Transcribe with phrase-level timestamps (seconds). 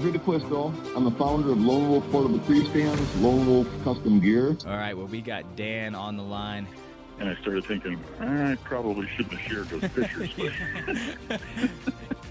[0.00, 0.72] Andre D'Acquisto.
[0.96, 4.56] I'm the founder of Lone Wolf Portable Tree Stands, Lone Wolf Custom Gear.
[4.66, 6.66] All right, well, we got Dan on the line.
[7.18, 10.30] And I started thinking, I probably shouldn't have shared those pictures.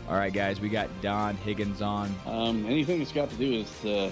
[0.10, 2.12] All right, guys, we got Don Higgins on.
[2.26, 4.10] Um, anything that's got to do with uh,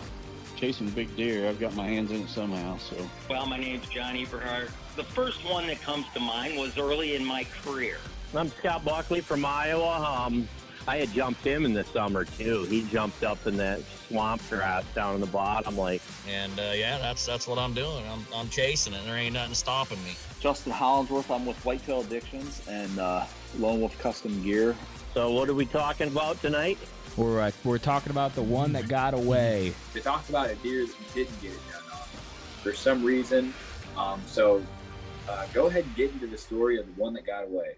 [0.55, 2.77] chasing big deer, I've got my hands in it somehow.
[2.77, 2.95] So
[3.27, 4.69] Well, my name's John Eberhart.
[4.95, 7.97] The first one that comes to mind was early in my career.
[8.35, 10.25] I'm Scott Buckley from Iowa.
[10.27, 10.47] Um,
[10.87, 12.63] I had jumped him in the summer too.
[12.63, 16.01] He jumped up in that swamp grass down in the bottom like.
[16.29, 18.05] And uh, yeah, that's that's what I'm doing.
[18.09, 19.03] I'm, I'm chasing it.
[19.05, 20.15] There ain't nothing stopping me.
[20.39, 21.29] Justin Hollinsworth.
[21.29, 23.25] I'm with Whitetail Addictions and uh,
[23.59, 24.75] Lone Wolf Custom Gear.
[25.13, 26.77] So what are we talking about tonight?
[27.17, 29.73] We're uh, we're talking about the one that got away.
[29.93, 32.07] They talked about a deer that you didn't get it done on
[32.63, 33.53] for some reason.
[33.97, 34.63] Um, so
[35.27, 37.75] uh, go ahead and get into the story of the one that got away.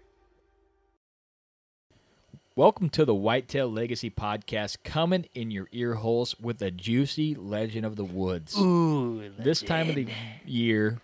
[2.56, 7.86] Welcome to the Whitetail Legacy Podcast, coming in your ear holes with a juicy legend
[7.86, 8.58] of the woods.
[8.58, 10.08] Ooh, This time of the
[10.44, 10.98] year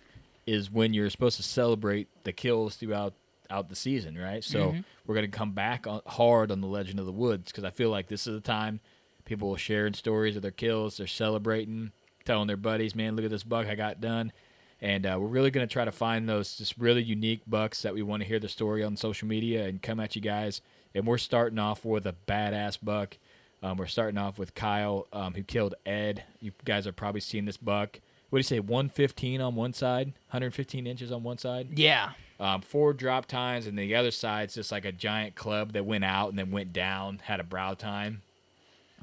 [0.47, 3.15] is when you're supposed to celebrate the kills throughout
[3.49, 4.43] out the season, right?
[4.43, 4.84] So Mhm.
[5.07, 7.71] we're going to come back on, hard on the Legend of the Woods because I
[7.71, 8.81] feel like this is the time
[9.25, 10.97] people are sharing stories of their kills.
[10.97, 11.93] They're celebrating,
[12.25, 14.33] telling their buddies, "Man, look at this buck I got done."
[14.81, 17.95] And uh, we're really going to try to find those just really unique bucks that
[17.95, 20.61] we want to hear the story on social media and come at you guys.
[20.97, 23.19] And we're starting off with a badass buck.
[23.62, 26.25] Um, we're starting off with Kyle, um, who killed Ed.
[26.41, 28.01] You guys are probably seeing this buck.
[28.31, 28.61] What do you say?
[28.61, 31.79] 115 on one side, 115 inches on one side.
[31.79, 32.12] Yeah.
[32.41, 36.05] Um, four drop tines, and the other side's just like a giant club that went
[36.05, 37.21] out and then went down.
[37.25, 38.23] Had a brow tine.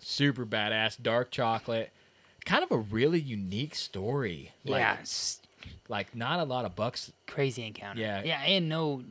[0.02, 1.92] Super badass, dark chocolate.
[2.46, 4.52] Kind of a really unique story.
[4.66, 4.98] Like, yeah.
[5.88, 7.12] Like not a lot of bucks.
[7.28, 8.02] Crazy encounter.
[8.02, 8.24] Yeah.
[8.24, 9.04] Yeah, and no.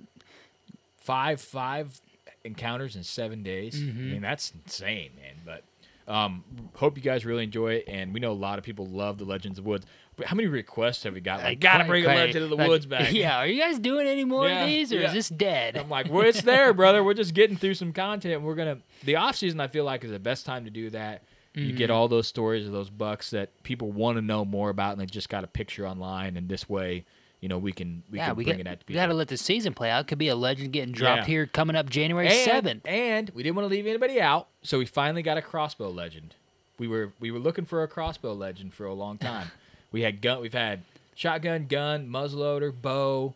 [0.98, 2.00] Five five
[2.44, 3.74] encounters in seven days.
[3.76, 4.10] I Mhm.
[4.12, 5.34] mean that's insane, man.
[5.44, 5.64] But
[6.08, 6.42] um,
[6.74, 9.24] hope you guys really enjoy it, and we know a lot of people love the
[9.24, 9.86] Legends of Woods.
[10.16, 11.42] But how many requests have we got?
[11.42, 13.12] Like, gotta quite- bring a quite- Legend of the like, Woods back.
[13.12, 13.38] Yeah.
[13.38, 15.06] Are you guys doing any more Yeah, of these, or yeah.
[15.06, 15.76] is this dead?
[15.76, 17.04] I'm like, well, it's there, brother.
[17.04, 18.42] We're just getting through some content.
[18.42, 19.60] We're gonna the off season.
[19.60, 21.22] I feel like is the best time to do that.
[21.54, 21.94] You get Mhm.
[21.94, 25.06] all those stories of those bucks that people want to know more about, and they
[25.06, 26.36] just got a picture online.
[26.36, 27.04] And this way,
[27.42, 29.06] you know, we can we yeah, can we bring got, it out to we got
[29.06, 30.06] to let the season play out.
[30.06, 31.26] Could be a legend getting dropped Yeah.
[31.26, 32.86] here coming up January and, seventh.
[32.86, 36.36] And we didn't want to leave anybody out, so we finally got a crossbow legend.
[36.78, 39.50] We were we were looking for a crossbow legend for a long time.
[39.92, 40.40] we had gun.
[40.40, 40.82] We've had
[41.14, 43.34] shotgun, gun, muzzleloader, bow,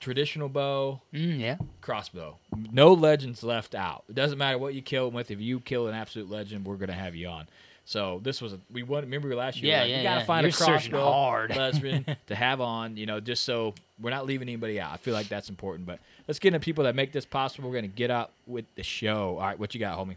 [0.00, 1.56] traditional bow, Mm, yeah.
[1.80, 2.36] crossbow.
[2.72, 4.04] No legends left out.
[4.08, 5.30] It doesn't matter what you kill them with.
[5.30, 7.46] If you kill an absolute legend, we're gonna have you on.
[7.88, 9.06] So this was a, we wanted.
[9.06, 9.72] Remember last year?
[9.72, 10.26] Yeah, like, yeah, We gotta yeah.
[10.26, 11.56] find You're a crossbow hard.
[11.56, 12.98] legend to have on.
[12.98, 14.92] You know, just so we're not leaving anybody out.
[14.92, 15.86] I feel like that's important.
[15.86, 17.70] But let's get into people that make this possible.
[17.70, 19.38] We're gonna get up with the show.
[19.38, 20.16] All right, what you got, homie?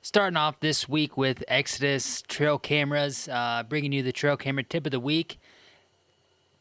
[0.00, 4.86] Starting off this week with Exodus trail cameras, uh, bringing you the trail camera tip
[4.86, 5.38] of the week.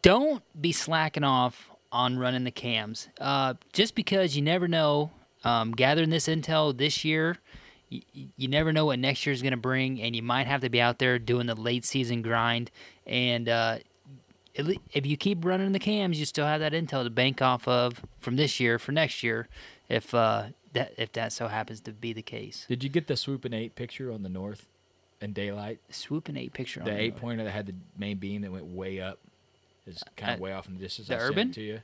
[0.01, 3.07] Don't be slacking off on running the cams.
[3.21, 5.11] Uh, just because you never know,
[5.45, 7.37] um, gathering this intel this year,
[7.89, 8.01] you,
[8.37, 10.69] you never know what next year is going to bring, and you might have to
[10.69, 12.71] be out there doing the late season grind.
[13.05, 13.77] And uh,
[14.53, 18.01] if you keep running the cams, you still have that intel to bank off of
[18.19, 19.47] from this year for next year.
[19.89, 22.65] If uh, that if that so happens to be the case.
[22.67, 24.65] Did you get the swooping eight picture on the north
[25.21, 25.79] in daylight?
[25.89, 26.79] Swooping eight picture.
[26.81, 27.21] On the on eight north.
[27.21, 29.19] pointer that had the main beam that went way up
[29.85, 31.07] is kind of Uh, way off in the distance.
[31.07, 31.49] the I sent urban?
[31.49, 31.81] it to you.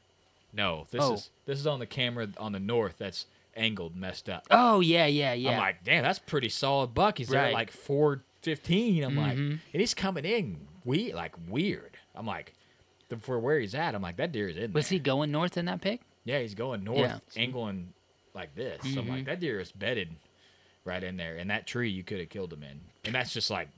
[0.53, 1.13] No, this Oh.
[1.13, 2.95] is this is on the camera on the north.
[2.97, 3.25] That's
[3.55, 4.47] angled, messed up.
[4.51, 5.51] Oh yeah, yeah, yeah.
[5.51, 7.17] I'm like, damn, that's pretty solid buck.
[7.17, 9.03] He's there at like four fifteen.
[9.03, 9.59] I'm like, Mhm.
[9.73, 11.97] and he's coming in we like weird.
[12.15, 12.53] I'm like,
[13.09, 14.73] the, for where he's at, I'm like, that deer is in.
[14.73, 14.95] was there.
[14.97, 16.01] he going north in that pick?
[16.23, 17.19] Yeah, he's going north, Yeah.
[17.35, 17.93] angling
[18.33, 18.81] like this.
[18.93, 19.25] So I'm like, Mhm.
[19.25, 20.09] that deer is bedded
[20.85, 21.37] right in there.
[21.37, 22.81] And that tree, you could have killed him in.
[23.05, 23.69] And that's just like,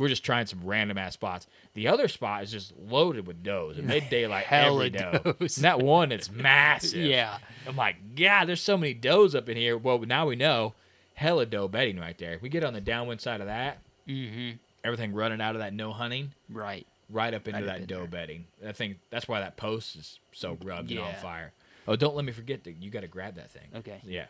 [0.00, 1.46] we're just trying some random ass spots.
[1.74, 3.78] The other spot is just loaded with does.
[3.78, 5.34] And they daylight Hella every doe.
[5.38, 5.56] does.
[5.58, 7.04] And that one, it's massive.
[7.04, 7.38] Yeah.
[7.68, 9.76] I'm like, God, there's so many does up in here.
[9.78, 10.74] Well, now we know,
[11.14, 12.38] hella doe bedding right there.
[12.40, 14.56] We get on the downwind side of that, Mm-hmm.
[14.82, 16.86] everything running out of that no hunting, Right.
[17.10, 18.06] right up into Right up that in doe there.
[18.08, 18.46] bedding.
[18.66, 21.52] I think that's why that post is so rubbed and on fire.
[21.86, 23.68] Oh, don't let me forget that you got to grab that thing.
[23.76, 24.00] Okay.
[24.04, 24.26] Yeah.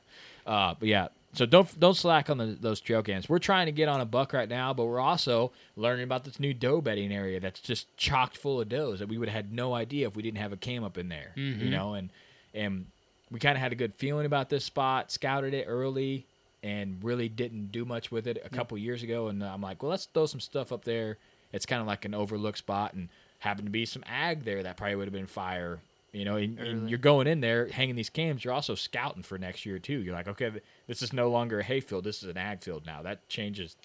[0.47, 1.09] Uh, but yeah.
[1.33, 3.29] So don't don't slack on the, those trail cams.
[3.29, 6.41] We're trying to get on a buck right now, but we're also learning about this
[6.41, 9.53] new doe bedding area that's just chocked full of does that we would have had
[9.53, 11.33] no idea if we didn't have a cam up in there.
[11.37, 11.71] You Mhm.
[11.71, 12.11] know, and
[12.53, 12.87] and
[13.31, 15.13] we kind of had a good feeling about this spot.
[15.13, 16.27] Scouted it early
[16.65, 19.29] and really didn't do much with it a couple years ago.
[19.29, 21.17] And I'm like, well, let's throw some stuff up there.
[21.53, 24.77] It's kind of like an overlooked spot, and happened to be some ag there that
[24.77, 25.79] probably would have been fire.
[26.13, 28.45] You know, and, and you're going in there hanging these cams.
[28.45, 29.99] You're also scouting for next year too.
[30.01, 30.51] You're like, okay,
[30.89, 32.03] this is no longer a hay field.
[32.05, 33.03] This is an ag field now.
[33.03, 33.77] That changes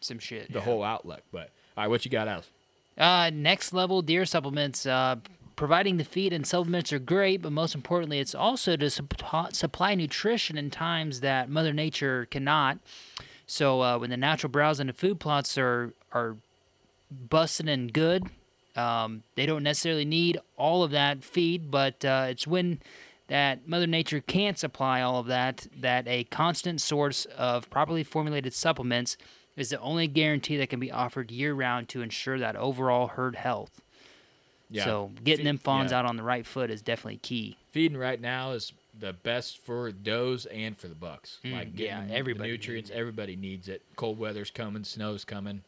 [0.00, 0.52] Some shit.
[0.52, 1.22] the whole outlook.
[1.30, 2.48] But all right, what you got else?
[2.96, 4.86] Uh, next level deer supplements.
[4.86, 5.16] Uh,
[5.54, 9.94] providing the feed and supplements are great, but most importantly, it's also to supp- supply
[9.94, 12.78] nutrition in times that Mother Nature cannot.
[13.46, 16.36] So uh, when the natural browse and the food plots are are
[17.10, 18.24] busting and good,
[18.78, 22.80] um, they don't necessarily need all of that feed, but uh, it's when
[23.26, 28.54] that Mother Nature can't supply all of that that a constant source of properly formulated
[28.54, 29.16] supplements
[29.56, 33.36] is the only guarantee that can be offered year round to ensure that overall herd
[33.36, 33.80] health.
[34.70, 34.84] Yeah.
[34.84, 35.98] So getting Fe- them fawns yeah.
[35.98, 37.56] out on the right foot is definitely key.
[37.72, 41.38] Feeding right now is the best for does and for the bucks.
[41.44, 42.90] Mm, like getting yeah, everybody nutrients.
[42.94, 43.82] Everybody needs it.
[43.96, 44.84] Cold weather's coming.
[44.84, 45.62] Snow's coming.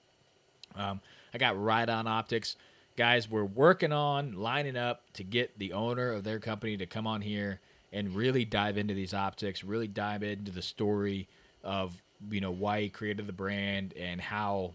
[0.76, 1.00] Um,
[1.34, 2.56] I got Riton optics.
[2.96, 7.06] Guys, we're working on lining up to get the owner of their company to come
[7.06, 7.60] on here
[7.92, 11.28] and really dive into these optics, really dive into the story
[11.62, 12.00] of
[12.30, 14.72] you know why he created the brand and how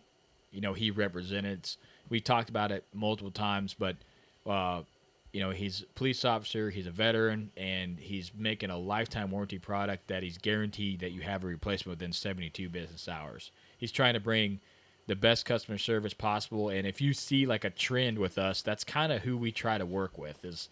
[0.51, 1.77] you know he represents.
[2.09, 3.95] We talked about it multiple times, but
[4.47, 4.81] uh,
[5.31, 9.59] you know he's a police officer, he's a veteran, and he's making a lifetime warranty
[9.59, 13.51] product that he's guaranteed that you have a replacement within 72 business hours.
[13.77, 14.59] He's trying to bring
[15.07, 18.83] the best customer service possible, and if you see like a trend with us, that's
[18.83, 20.43] kind of who we try to work with.
[20.43, 20.69] Is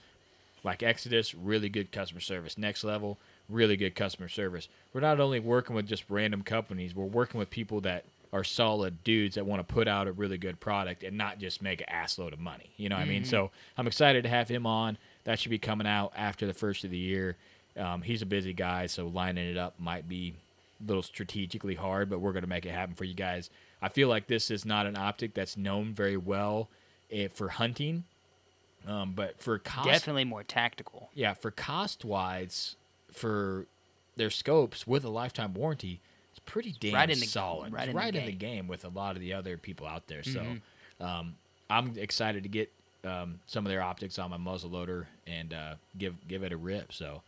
[0.63, 2.57] like Exodus, really good customer service.
[2.57, 3.17] Next level,
[3.49, 4.67] really good customer service.
[4.93, 9.03] We're not only working with just random companies, we're working with people that are solid
[9.03, 11.89] dudes that want to put out a really good product and not just make an
[11.89, 12.71] ass load of money.
[12.77, 13.21] You know what I mean?
[13.21, 13.27] Mhm.
[13.27, 14.97] So I'm excited to have him on.
[15.25, 17.37] That should be coming out after the first of the year.
[17.77, 20.33] Um, he's a busy guy, so lining it up might be
[20.83, 23.51] a little strategically hard, but we're going to make it happen for you guys.
[23.83, 26.69] I feel like this is not an optic that's known very well
[27.11, 28.05] eh, for hunting,
[28.87, 31.09] um, but for cost, Definitely more tactical.
[31.13, 32.75] yeah, for cost wise,
[33.11, 33.65] for
[34.15, 35.99] their scopes with a lifetime warranty,
[36.31, 37.73] it's pretty damn Right in the- solid.
[37.73, 38.67] right in the in the game.
[38.67, 40.21] with a lot of the other people out there.
[40.21, 40.61] Mhm.
[40.99, 41.35] So um,
[41.69, 42.71] I'm excited to get
[43.03, 46.57] um, some of their optics on my muzzle loader and uh, give give it a
[46.57, 46.93] rip.
[46.93, 47.21] So,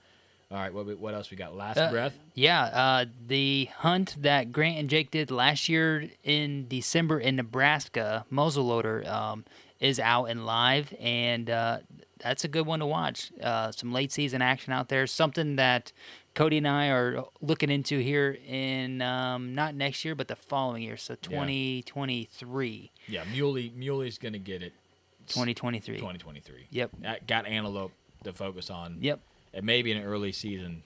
[0.52, 1.56] all right, what what else we got?
[1.56, 2.18] Last Uh, breath.
[2.34, 8.26] Yeah, uh, the hunt that Grant and Jake did last year in December in Nebraska,
[8.32, 9.44] muzzleloader, um,
[9.80, 11.80] is out and live, and uh,
[12.20, 13.32] that's a good one to watch.
[13.42, 15.92] Uh, some late season action out there, something that
[16.36, 20.84] Cody and I are looking into here in um, not next year, but the following
[20.84, 22.92] year, so 2023.
[23.08, 24.74] Yeah, Muley Muley's gonna get it.
[25.28, 25.96] 2023.
[25.98, 26.68] 2023.
[26.70, 26.92] Yep.
[27.06, 27.92] I got antelope
[28.24, 28.98] to focus on.
[29.02, 29.20] Yep.
[29.56, 30.84] And maybe an early season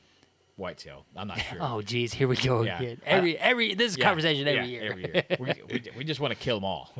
[0.56, 1.06] whitetail.
[1.16, 1.58] I'm not sure.
[1.62, 2.78] Oh, geez, here we go Yeah.
[2.80, 3.02] again.
[3.06, 4.92] Every every this is a Yeah, conversation every yeah, year.
[4.92, 5.24] Every year.
[5.40, 6.92] we, we, we just want to kill them all.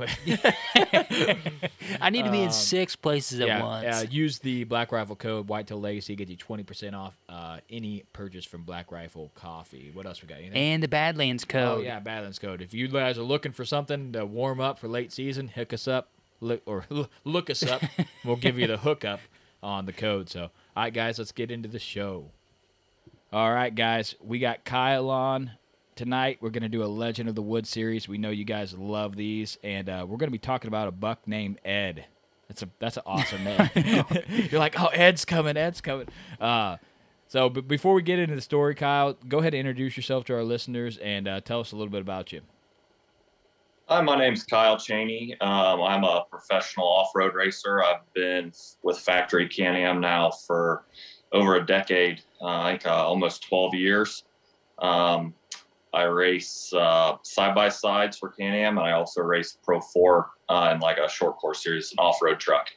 [2.02, 3.86] I need to be in Um, six places at yeah, once.
[3.86, 6.16] Uh, use the Black Rifle code Whitetail Legacy.
[6.16, 9.92] Get you twenty percent off uh, any purchase from Black Rifle Coffee.
[9.94, 10.40] What else we got?
[10.40, 10.56] Anything?
[10.56, 11.80] and the Badlands code.
[11.80, 12.62] Oh yeah, Badlands code.
[12.62, 15.88] If you guys are looking for something to warm up for late season, hook us
[15.88, 16.10] up,
[16.42, 16.86] look or
[17.24, 17.82] look us up.
[18.24, 19.20] we'll give you the hookup
[19.62, 20.30] on the code.
[20.30, 22.32] So, all right, guys, let's get into the show.
[23.32, 25.52] All right, guys, we got Kyle on
[25.96, 26.38] tonight.
[26.42, 28.08] We're gonna do a Legend of the Wood series.
[28.08, 31.28] We know you guys love these, and uh, we're gonna be talking about a buck
[31.28, 32.06] named Ed.
[32.48, 33.70] That's a that's an awesome name.
[34.50, 36.08] You're like, oh, Ed's coming, Ed's coming.
[36.42, 36.78] Uh,
[37.28, 40.34] So, but before we get into the story, Kyle, go ahead and introduce yourself to
[40.34, 42.42] our listeners and uh, tell us a little bit about you.
[43.90, 45.36] Hi, my name's Kyle Chaney.
[45.42, 47.82] Um, I'm a professional off-road racer.
[47.82, 48.54] I've been
[48.84, 50.86] with Factory Can-Am now for
[51.32, 52.22] over a decade.
[52.40, 54.26] Uh, I think uh, almost 12 years.
[54.78, 55.34] Um,
[55.92, 60.30] I race uh, side by sides for Can Am, and I also race Pro Four
[60.50, 62.68] uh, in like a short course series, an off road truck.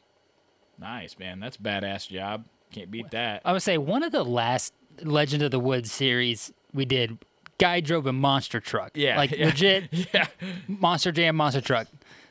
[0.79, 1.41] Nice, man.
[1.41, 2.47] That's a badass job.
[2.71, 3.43] Can't beat that.
[3.45, 7.19] I would say one of the last Legend of the Woods series we did,
[7.59, 8.93] guy drove a monster truck.
[8.95, 9.89] Yeah, like yeah, legit.
[10.15, 10.27] Yeah.
[10.69, 11.87] Monster jam, monster truck.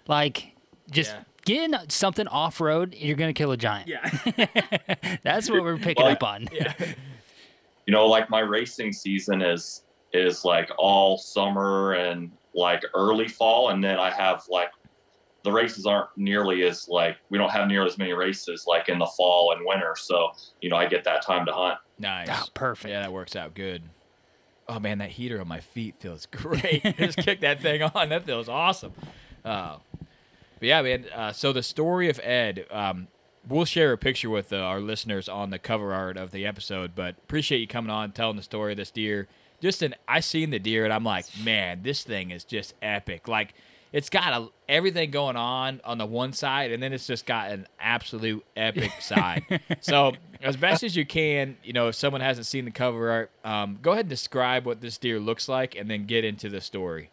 [0.07, 0.53] Like
[0.89, 1.11] just.
[1.11, 1.23] Yeah.
[1.43, 3.87] Getting something off road, you're gonna kill a giant.
[3.87, 4.07] Yeah,
[5.23, 6.47] that's what we're picking Well, up on.
[6.53, 6.71] Yeah,
[7.87, 9.81] You know, like my racing season is
[10.13, 14.69] is like all summer and like early fall, and then I have like
[15.43, 18.99] the races aren't nearly as like we don't have nearly as many races like in
[18.99, 19.95] the fall and winter.
[19.97, 20.29] So
[20.61, 21.79] you know, I get that time to hunt.
[21.97, 22.27] nice.
[22.29, 22.91] Oh, perfect.
[22.91, 23.81] Yeah, that works out good.
[24.71, 26.81] Oh man, that heater on my feet feels great.
[26.97, 28.07] Just kick that thing on.
[28.07, 28.93] That feels awesome.
[29.43, 29.77] Uh,
[30.59, 31.05] but yeah, man.
[31.13, 33.09] Uh, so the story of Ed, um,
[33.45, 36.95] we'll share a picture with uh, our listeners on the cover art of the episode.
[36.95, 39.27] But appreciate you coming on, telling the story of this deer.
[39.59, 43.27] Just an, I seen the deer and I'm like, man, this thing is just epic.
[43.27, 43.53] Like
[43.93, 47.51] it's got a, everything going on on the one side, and then it's just got
[47.51, 49.43] an absolute epic side.
[49.81, 53.31] so as best as you can, you know, if someone hasn't seen the cover art,
[53.43, 56.61] um, go ahead and describe what this deer looks like, and then get into the
[56.61, 57.09] story.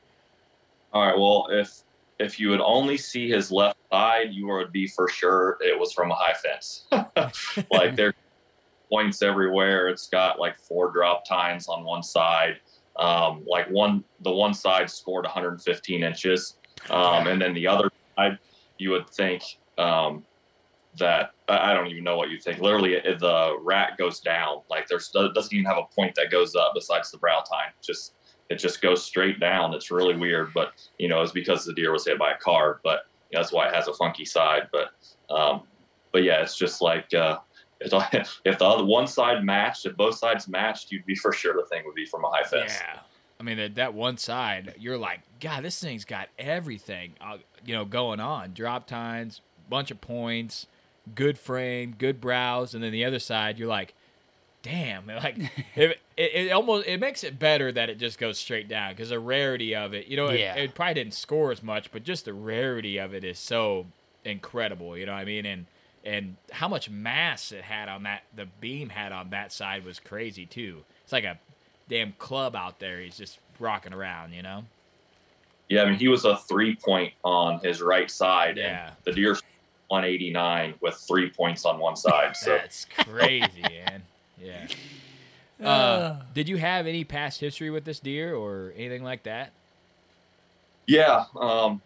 [0.92, 1.16] All right.
[1.16, 1.82] Well, if
[2.18, 5.92] if you would only see his left side, you would be for sure it was
[5.92, 6.86] from a high fence.
[7.70, 8.14] like there
[8.90, 9.88] points everywhere.
[9.88, 12.60] It's got like four drop tines on one side.
[12.96, 16.56] Um, like one, the one side scored 115 inches,
[16.90, 18.38] um, and then the other side,
[18.78, 19.42] you would think
[19.76, 20.24] um,
[20.98, 22.60] that I don't even know what you think.
[22.60, 24.62] Literally, it, the rat goes down.
[24.68, 27.72] Like there's it doesn't even have a point that goes up besides the brow tine.
[27.82, 28.14] Just
[28.50, 29.74] it just goes straight down.
[29.74, 32.80] It's really weird, but you know, it's because the deer was hit by a car.
[32.82, 34.68] But you know, that's why it has a funky side.
[34.72, 34.90] But
[35.34, 35.62] um,
[36.12, 37.38] but yeah, it's just like uh,
[37.80, 41.54] if, if the other one side matched, if both sides matched, you'd be for sure
[41.54, 42.78] the thing would be from a high fence.
[42.80, 43.00] Yeah.
[43.40, 47.74] I mean, that, that one side, you're like, God, this thing's got everything, uh, you
[47.74, 48.52] know, going on.
[48.52, 49.40] Drop tines,
[49.70, 50.66] bunch of points,
[51.14, 53.94] good frame, good brows, and then the other side, you're like,
[54.62, 55.38] damn, like
[55.76, 59.10] it, it, it almost it makes it better that it just goes straight down because
[59.10, 60.56] the rarity of it, you know, Yeah.
[60.56, 63.86] it, it probably didn't score as much, but just the rarity of it is so
[64.24, 64.96] incredible.
[64.96, 65.46] You know what I mean?
[65.46, 65.66] And
[66.04, 69.98] and how much mass it had on that, the beam had on that side was
[70.00, 70.84] crazy too.
[71.04, 71.38] It's like a
[71.88, 73.00] damn club out there.
[73.00, 74.64] He's just rocking around, you know.
[75.68, 78.86] Yeah, I mean, he was a three point on his right side, Yeah.
[78.88, 79.36] and the deer
[79.88, 82.36] 189 with three points on one side.
[82.36, 84.02] So That's crazy, man.
[84.40, 84.66] Yeah.
[85.62, 89.52] Uh, did you have any past history with this deer or anything like that?
[90.86, 91.82] yeah, um,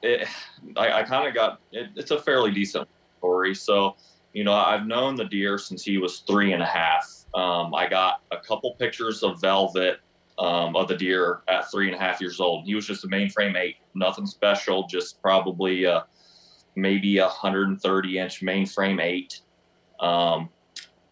[0.00, 0.28] it,
[0.76, 2.86] I, I kind of got it, it's a fairly decent
[3.18, 3.52] story.
[3.52, 3.96] So,
[4.32, 7.17] you know, I've known the deer since he was three and a half.
[7.34, 10.00] Um, I got a couple pictures of Velvet
[10.38, 12.64] um, of the deer at three and a half years old.
[12.64, 16.02] He was just a mainframe eight, nothing special, just probably uh,
[16.76, 19.40] maybe a 130 inch mainframe eight.
[20.00, 20.48] Um,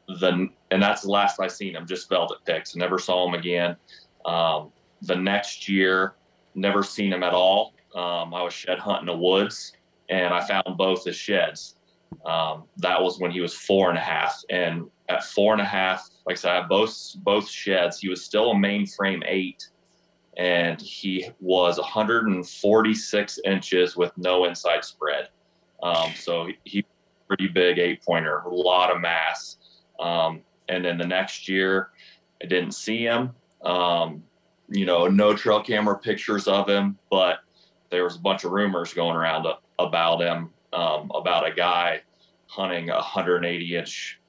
[0.08, 2.76] the and that's the last I seen him, just velvet pics.
[2.76, 3.76] Never saw him again.
[4.24, 6.14] Um, the next year,
[6.54, 7.74] never seen him at all.
[7.94, 9.72] Um, I was shed hunting the woods,
[10.08, 11.75] and I found both his sheds.
[12.24, 15.66] Um, that was when he was four and a half, and at four and a
[15.66, 18.00] half, like I said, I both both sheds.
[18.00, 19.68] He was still a mainframe eight,
[20.36, 25.28] and he was 146 inches with no inside spread.
[25.82, 26.86] Um, so he, he
[27.28, 29.58] pretty big eight pointer, a lot of mass.
[30.00, 31.90] Um, and then the next year,
[32.42, 33.30] I didn't see him.
[33.62, 34.22] Um,
[34.68, 37.38] you know, no trail camera pictures of him, but
[37.90, 39.46] there was a bunch of rumors going around
[39.78, 42.00] about him, um, about a guy
[42.46, 44.20] hunting a 180 inch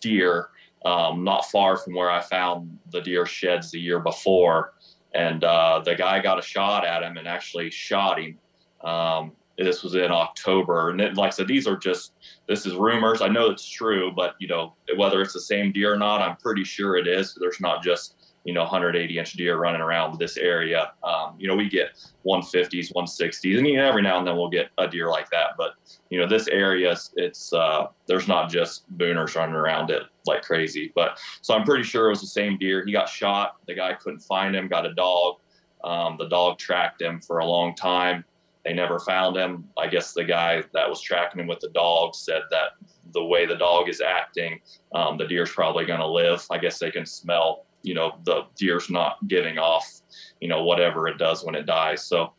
[0.00, 0.48] deer
[0.84, 4.74] um, not far from where I found the deer sheds the year before.
[5.14, 8.38] And uh, the guy got a shot at him and actually shot him.
[8.82, 10.90] Um, this was in October.
[10.90, 12.12] And it, like I said, these are just,
[12.48, 13.22] this is rumors.
[13.22, 16.36] I know it's true, but you know, whether it's the same deer or not, I'm
[16.36, 17.36] pretty sure it is.
[17.40, 20.92] There's not just, you know, 180 inch deer running around this area.
[21.02, 21.96] Um, you know, we get
[22.26, 25.52] 150s, 160s, and you know, every now and then we'll get a deer like that.
[25.56, 25.72] But
[26.10, 30.92] you know, this area, it's uh, there's not just booners running around it like crazy.
[30.94, 32.84] But so I'm pretty sure it was the same deer.
[32.84, 33.56] He got shot.
[33.66, 34.68] The guy couldn't find him.
[34.68, 35.36] Got a dog.
[35.82, 38.24] Um, the dog tracked him for a long time.
[38.64, 39.68] They never found him.
[39.76, 42.72] I guess the guy that was tracking him with the dog said that
[43.12, 44.60] the way the dog is acting,
[44.94, 46.44] um, the deer's probably going to live.
[46.50, 50.00] I guess they can smell, you know, the deer's not giving off,
[50.40, 52.04] you know, whatever it does when it dies.
[52.06, 52.32] So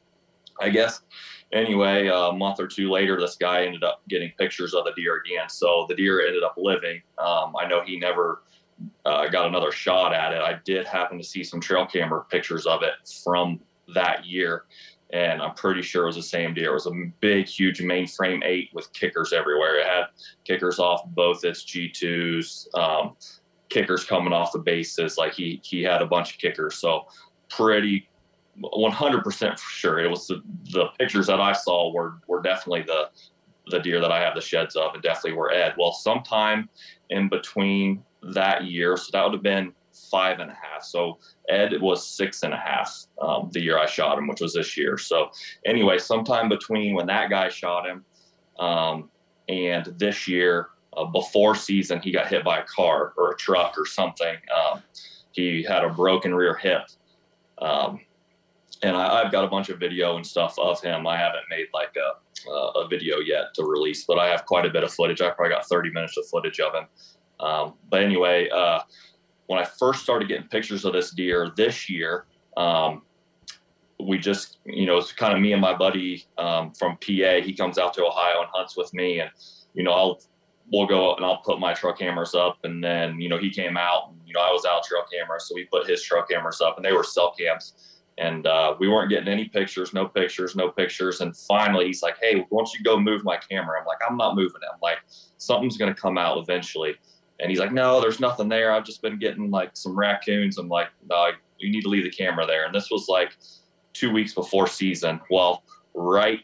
[0.59, 1.01] I guess
[1.53, 5.21] anyway, a month or two later, this guy ended up getting pictures of the deer
[5.25, 5.47] again.
[5.47, 7.01] So the deer ended up living.
[7.19, 8.41] Um, I know he never
[9.05, 10.41] uh, got another shot at it.
[10.41, 13.59] I did happen to see some trail camera pictures of it from
[13.93, 14.65] that year.
[15.13, 16.71] And I'm pretty sure it was the same deer.
[16.71, 19.79] It was a big, huge mainframe eight with kickers everywhere.
[19.79, 20.05] It had
[20.43, 23.15] kickers off both its G2s, um,
[23.69, 25.17] kickers coming off the bases.
[25.17, 26.75] Like he he had a bunch of kickers.
[26.75, 27.07] So
[27.49, 28.07] pretty
[28.61, 29.99] 100% for sure.
[29.99, 30.41] It was the,
[30.71, 33.09] the pictures that I saw were were definitely the
[33.67, 35.73] the deer that I have the sheds of, and definitely were Ed.
[35.77, 36.69] Well, sometime
[37.09, 38.03] in between
[38.33, 39.73] that year, so that would have been
[40.11, 40.83] five and a half.
[40.83, 41.17] So
[41.49, 44.77] Ed was six and a half um, the year I shot him, which was this
[44.77, 44.97] year.
[44.97, 45.29] So
[45.65, 48.05] anyway, sometime between when that guy shot him
[48.59, 49.09] um,
[49.47, 53.75] and this year, uh, before season, he got hit by a car or a truck
[53.77, 54.35] or something.
[54.55, 54.81] Um,
[55.31, 56.83] he had a broken rear hip.
[57.59, 57.99] Um,
[58.83, 61.07] and I, have got a bunch of video and stuff of him.
[61.07, 64.69] I haven't made like a, a video yet to release, but I have quite a
[64.69, 65.21] bit of footage.
[65.21, 66.87] I probably got 30 minutes of footage of him.
[67.39, 68.79] Um, but anyway, uh,
[69.47, 72.25] when I first started getting pictures of this deer this year,
[72.57, 73.03] um,
[73.99, 77.41] we just, you know, it's kind of me and my buddy um, from PA.
[77.43, 79.31] He comes out to Ohio and hunts with me, and
[79.73, 80.21] you know, I'll
[80.71, 83.49] we'll go up and I'll put my truck cameras up, and then you know, he
[83.49, 86.29] came out, and you know, I was out truck cameras, so we put his truck
[86.29, 90.07] cameras up, and they were cell cams and uh, we weren't getting any pictures, no
[90.07, 91.21] pictures, no pictures.
[91.21, 94.35] And finally, he's like, "Hey, don't you go move my camera?" I'm like, "I'm not
[94.35, 94.99] moving it." I'm like,
[95.37, 96.95] "Something's gonna come out eventually."
[97.39, 98.71] And he's like, "No, there's nothing there.
[98.71, 102.09] I've just been getting like some raccoons." I'm like, "No, you need to leave the
[102.09, 103.35] camera there." And this was like
[103.93, 105.19] two weeks before season.
[105.29, 106.41] Well, right,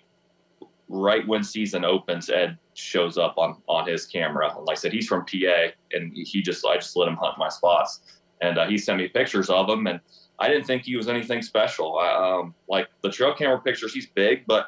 [0.92, 4.54] right when season opens, Ed shows up on on his camera.
[4.60, 7.50] Like I said, he's from PA, and he just I just let him hunt my
[7.50, 8.02] spots,
[8.42, 10.00] and uh, he sent me pictures of him and
[10.42, 12.00] I didn't think he was anything special.
[12.00, 14.66] I, um, like the trail camera pictures, he's big, but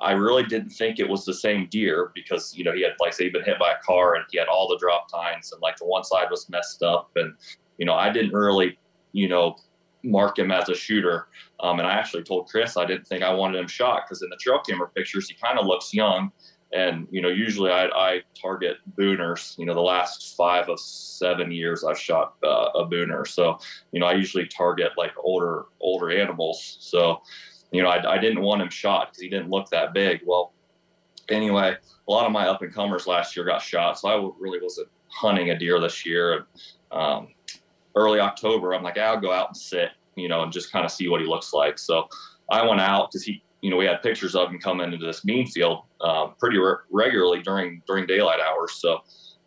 [0.00, 3.12] I really didn't think it was the same deer because you know he had like
[3.12, 5.60] say he'd been hit by a car and he had all the drop tines and
[5.60, 7.34] like the one side was messed up and
[7.78, 8.78] you know I didn't really
[9.12, 9.56] you know
[10.02, 11.28] mark him as a shooter.
[11.60, 14.30] Um, and I actually told Chris I didn't think I wanted him shot because in
[14.30, 16.32] the trail camera pictures he kind of looks young
[16.72, 19.58] and you know, usually I, I target booners.
[19.58, 23.26] You know, the last five of seven years I've shot uh, a booner.
[23.26, 23.58] So
[23.92, 26.78] you know, I usually target like older older animals.
[26.80, 27.20] So
[27.72, 30.20] you know, I, I didn't want him shot because he didn't look that big.
[30.24, 30.54] Well,
[31.28, 31.76] anyway,
[32.08, 34.88] a lot of my up and comers last year got shot, so I really wasn't
[35.08, 36.34] hunting a deer this year.
[36.34, 36.44] And
[36.90, 37.28] um,
[37.94, 40.90] early October, I'm like, I'll go out and sit, you know, and just kind of
[40.90, 41.78] see what he looks like.
[41.78, 42.08] So
[42.50, 45.20] I went out because he you know, we had pictures of him coming into this
[45.20, 48.74] bean field um, pretty re- regularly during during daylight hours.
[48.74, 48.98] So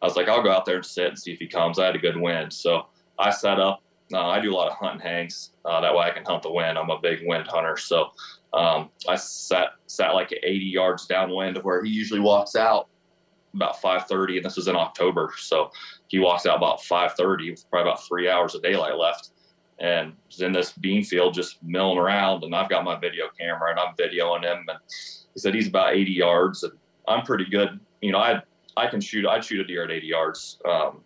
[0.01, 1.77] I was like, I'll go out there and sit and see if he comes.
[1.77, 2.87] I had a good wind, so
[3.19, 3.83] I set up.
[4.13, 5.51] Uh, I do a lot of hunt hangs.
[5.65, 6.77] Uh, that way I can hunt the wind.
[6.77, 8.11] I'm a big wind hunter, so
[8.53, 12.87] um, I sat sat like 80 yards downwind of where he usually walks out
[13.53, 15.71] about 5:30, and this was in October, so
[16.07, 19.31] he walks out about 5:30 with probably about three hours of daylight left
[19.79, 23.71] and was in this bean field just milling around and I've got my video camera
[23.71, 24.79] and I'm videoing him and
[25.33, 26.73] he said he's about 80 yards and
[27.07, 27.79] I'm pretty good.
[28.01, 28.41] You know, I
[28.77, 30.61] I can shoot I'd shoot a deer at 80 yards.
[30.65, 31.01] Um,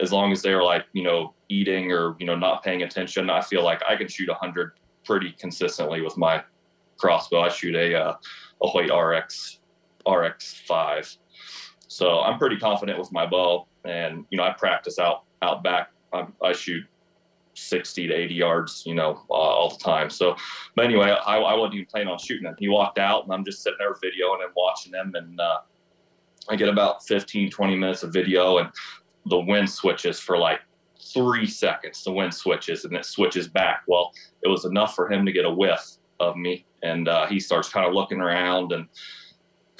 [0.00, 3.42] as long as they're like, you know, eating or, you know, not paying attention, I
[3.42, 4.72] feel like I can shoot 100
[5.04, 6.42] pretty consistently with my
[6.96, 7.40] crossbow.
[7.40, 8.14] I shoot a uh,
[8.62, 9.60] a Hoyt RX
[10.06, 11.16] RX5.
[11.90, 15.90] So I'm pretty confident with my bow and, you know, I practice out out back.
[16.12, 16.84] I, I shoot
[17.54, 20.08] 60 to 80 yards, you know, uh, all the time.
[20.08, 20.36] So,
[20.76, 22.54] but anyway, I, I wasn't even planning on shooting him.
[22.60, 25.12] He walked out and I'm just sitting there videoing and watching him.
[25.16, 25.58] And uh,
[26.48, 28.68] I get about 15, 20 minutes of video and
[29.26, 30.60] the wind switches for like
[31.12, 32.04] three seconds.
[32.04, 33.82] The wind switches and it switches back.
[33.88, 34.12] Well,
[34.44, 36.66] it was enough for him to get a whiff of me.
[36.84, 38.86] And uh, he starts kind of looking around and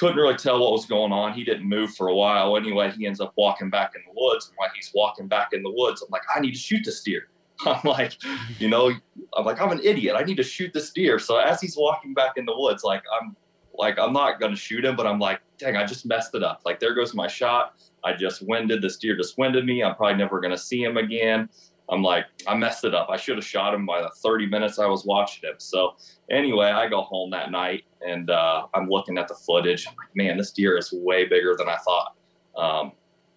[0.00, 1.34] couldn't really tell what was going on.
[1.34, 2.56] He didn't move for a while.
[2.56, 4.48] Anyway, he ends up walking back in the woods.
[4.48, 7.02] And while he's walking back in the woods, I'm like, I need to shoot this
[7.02, 7.28] deer.
[7.66, 8.16] I'm like,
[8.58, 8.92] you know,
[9.36, 10.16] I'm like, I'm an idiot.
[10.16, 11.18] I need to shoot this deer.
[11.18, 13.36] So as he's walking back in the woods, like I'm
[13.74, 16.62] like, I'm not gonna shoot him, but I'm like, dang, I just messed it up.
[16.64, 17.74] Like there goes my shot.
[18.02, 19.84] I just winded this deer just winded me.
[19.84, 21.50] I'm probably never gonna see him again.
[21.90, 23.08] I'm like, I messed it up.
[23.10, 25.56] I should have shot him by the 30 minutes I was watching him.
[25.58, 25.96] So
[26.30, 29.86] anyway, I go home that night and uh, I'm looking at the footage.
[29.86, 32.14] I'm like, man, this deer is way bigger than I thought.
[32.56, 32.92] Um,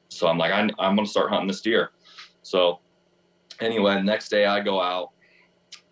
[0.09, 1.91] so I'm like, I'm, I'm going to start hunting this deer.
[2.43, 2.79] So
[3.59, 5.13] anyway, next day I go out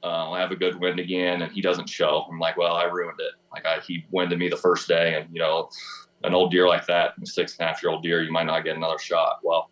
[0.04, 2.26] uh, I have a good wind again, and he doesn't show.
[2.30, 3.34] I'm like, well, I ruined it.
[3.52, 5.70] Like I, he winded me the first day, and you know,
[6.24, 8.46] an old deer like that, a six and a half year old deer, you might
[8.46, 9.40] not get another shot.
[9.44, 9.70] Well,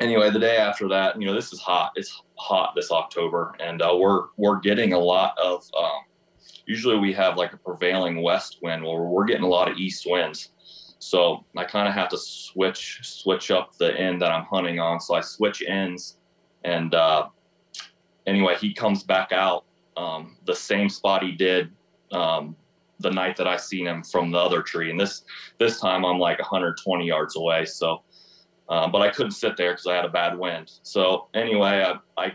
[0.00, 1.92] anyway, the day after that, you know, this is hot.
[1.96, 5.64] It's hot this October, and uh, we're we're getting a lot of.
[5.78, 6.02] Um,
[6.66, 8.82] usually, we have like a prevailing west wind.
[8.82, 10.50] Well, we're getting a lot of east winds.
[10.98, 15.00] So I kind of have to switch switch up the end that I'm hunting on.
[15.00, 16.18] So I switch ends,
[16.64, 17.28] and uh,
[18.26, 19.64] anyway, he comes back out
[19.96, 21.70] um, the same spot he did
[22.12, 22.56] um,
[23.00, 24.90] the night that I seen him from the other tree.
[24.90, 25.24] And this
[25.58, 27.64] this time I'm like 120 yards away.
[27.64, 28.02] So,
[28.68, 30.72] um, but I couldn't sit there because I had a bad wind.
[30.82, 32.32] So anyway, I, I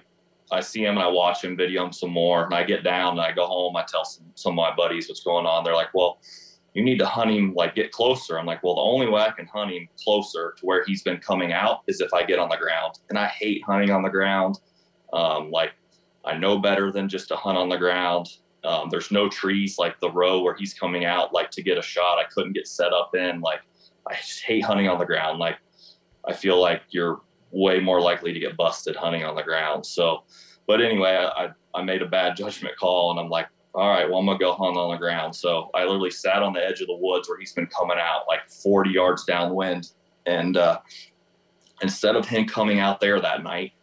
[0.52, 3.12] I see him and I watch him, video him some more, and I get down
[3.12, 3.76] and I go home.
[3.76, 5.64] I tell some some of my buddies what's going on.
[5.64, 6.20] They're like, well
[6.74, 8.38] you need to hunt him like get closer.
[8.38, 11.18] I'm like, well, the only way I can hunt him closer to where he's been
[11.18, 13.00] coming out is if I get on the ground.
[13.10, 14.60] And I hate hunting on the ground.
[15.14, 15.72] Um, like
[16.26, 18.28] I know better than just to hunt on the ground.
[18.64, 21.82] Um, there's no trees like the row where he's coming out like to get a
[21.82, 22.20] shot.
[22.20, 23.42] I couldn't get set up in.
[23.42, 23.62] Like
[24.08, 25.40] I hate hunting on the ground.
[25.40, 25.58] Like
[26.30, 29.84] I feel like you're way more likely to get busted hunting on the ground.
[29.86, 30.24] So,
[30.68, 34.20] but anyway, I, I, made a bad judgment call and I'm like, all right, well,
[34.20, 35.36] I'm gonna go hunt on the ground.
[35.36, 38.26] So I literally sat on the edge of the woods where he's been coming out
[38.28, 39.92] like 40 yards downwind.
[40.28, 40.80] And uh,
[41.82, 43.74] instead of him coming out there that night,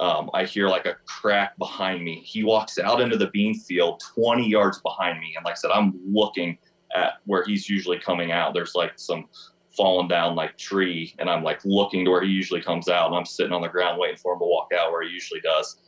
[0.00, 2.22] um, I hear like a crack behind me.
[2.24, 5.34] He walks out into the bean field 20 yards behind me.
[5.36, 6.58] And like I said, I'm looking
[6.94, 8.52] at where he's usually coming out.
[8.52, 9.28] There's like some
[9.76, 13.06] fallen down like tree, and I'm like looking to where he usually comes out.
[13.08, 15.40] And I'm sitting on the ground waiting for him to walk out where he usually
[15.40, 15.78] does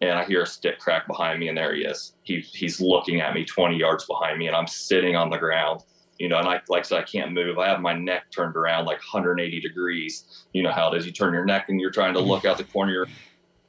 [0.00, 2.14] and I hear a stick crack behind me, and there he is.
[2.22, 5.82] He he's looking at me 20 yards behind me, and I'm sitting on the ground.
[6.18, 7.58] You know, and I like I said, I can't move.
[7.58, 10.44] I have my neck turned around like 180 degrees.
[10.52, 11.06] You know how it is.
[11.06, 12.92] You turn your neck and you're trying to look out the corner.
[12.92, 13.08] You're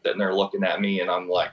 [0.03, 1.51] sitting there looking at me, and I'm like,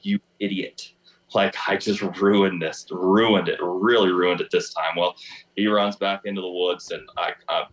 [0.00, 0.92] "You idiot!"
[1.34, 4.94] Like I just ruined this, ruined it, really ruined it this time.
[4.96, 5.14] Well,
[5.56, 7.64] he runs back into the woods, and I, I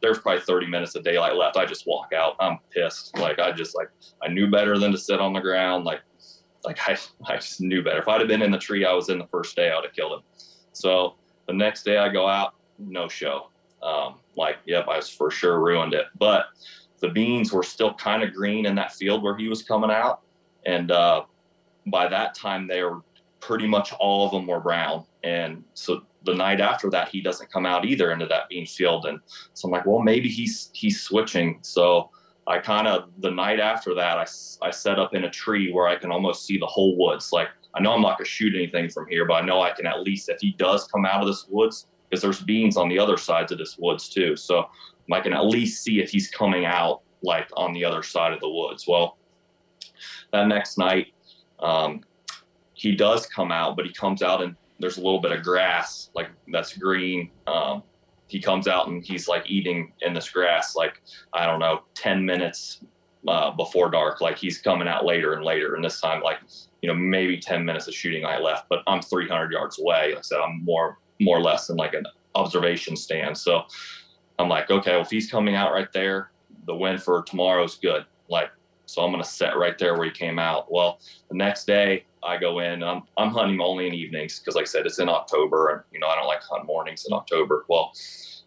[0.00, 1.56] there's probably 30 minutes of daylight left.
[1.56, 2.36] I just walk out.
[2.38, 3.16] I'm pissed.
[3.18, 3.88] Like I just like
[4.22, 5.84] I knew better than to sit on the ground.
[5.84, 6.00] Like
[6.64, 7.98] like I I just knew better.
[7.98, 9.84] If I'd have been in the tree I was in the first day, I would
[9.84, 10.22] have killed him.
[10.72, 11.14] So
[11.46, 13.48] the next day I go out, no show.
[13.82, 16.06] Um, like, yep, I was for sure ruined it.
[16.18, 16.46] But
[17.00, 20.20] the beans were still kind of green in that field where he was coming out.
[20.66, 21.24] And uh,
[21.86, 23.00] by that time, they were
[23.40, 25.04] pretty much all of them were brown.
[25.24, 29.06] And so the night after that, he doesn't come out either into that bean field.
[29.06, 29.20] And
[29.54, 31.58] so I'm like, well, maybe he's he's switching.
[31.62, 32.10] So
[32.46, 34.26] I kind of the night after that, I
[34.66, 37.32] I set up in a tree where I can almost see the whole woods.
[37.32, 39.86] Like I know I'm not gonna shoot anything from here, but I know I can
[39.86, 42.98] at least if he does come out of this woods, because there's beans on the
[42.98, 44.36] other sides of this woods too.
[44.36, 44.68] So
[45.12, 48.40] I can at least see if he's coming out like on the other side of
[48.40, 48.86] the woods.
[48.86, 49.18] Well,
[50.32, 51.08] that next night,
[51.60, 52.02] um,
[52.78, 56.10] he does come out, but he comes out and there's a little bit of grass
[56.14, 57.30] like that's green.
[57.48, 57.82] Um,
[58.28, 62.24] he comes out and he's like eating in this grass, like I don't know, ten
[62.24, 62.84] minutes
[63.26, 64.20] uh, before dark.
[64.20, 66.38] Like he's coming out later and later, and this time like
[66.80, 70.10] you know maybe ten minutes of shooting I left, but I'm 300 yards away.
[70.10, 72.04] Like I said I'm more more or less than like an
[72.36, 73.36] observation stand.
[73.36, 73.64] So
[74.38, 76.30] I'm like, okay, well if he's coming out right there,
[76.66, 78.04] the win for tomorrow's good.
[78.28, 78.50] Like
[78.88, 80.72] so I'm gonna set right there where he came out.
[80.72, 80.98] Well,
[81.28, 82.82] the next day I go in.
[82.82, 86.00] I'm I'm hunting only in evenings because, like I said, it's in October, and you
[86.00, 87.66] know I don't like hunt mornings in October.
[87.68, 87.92] Well,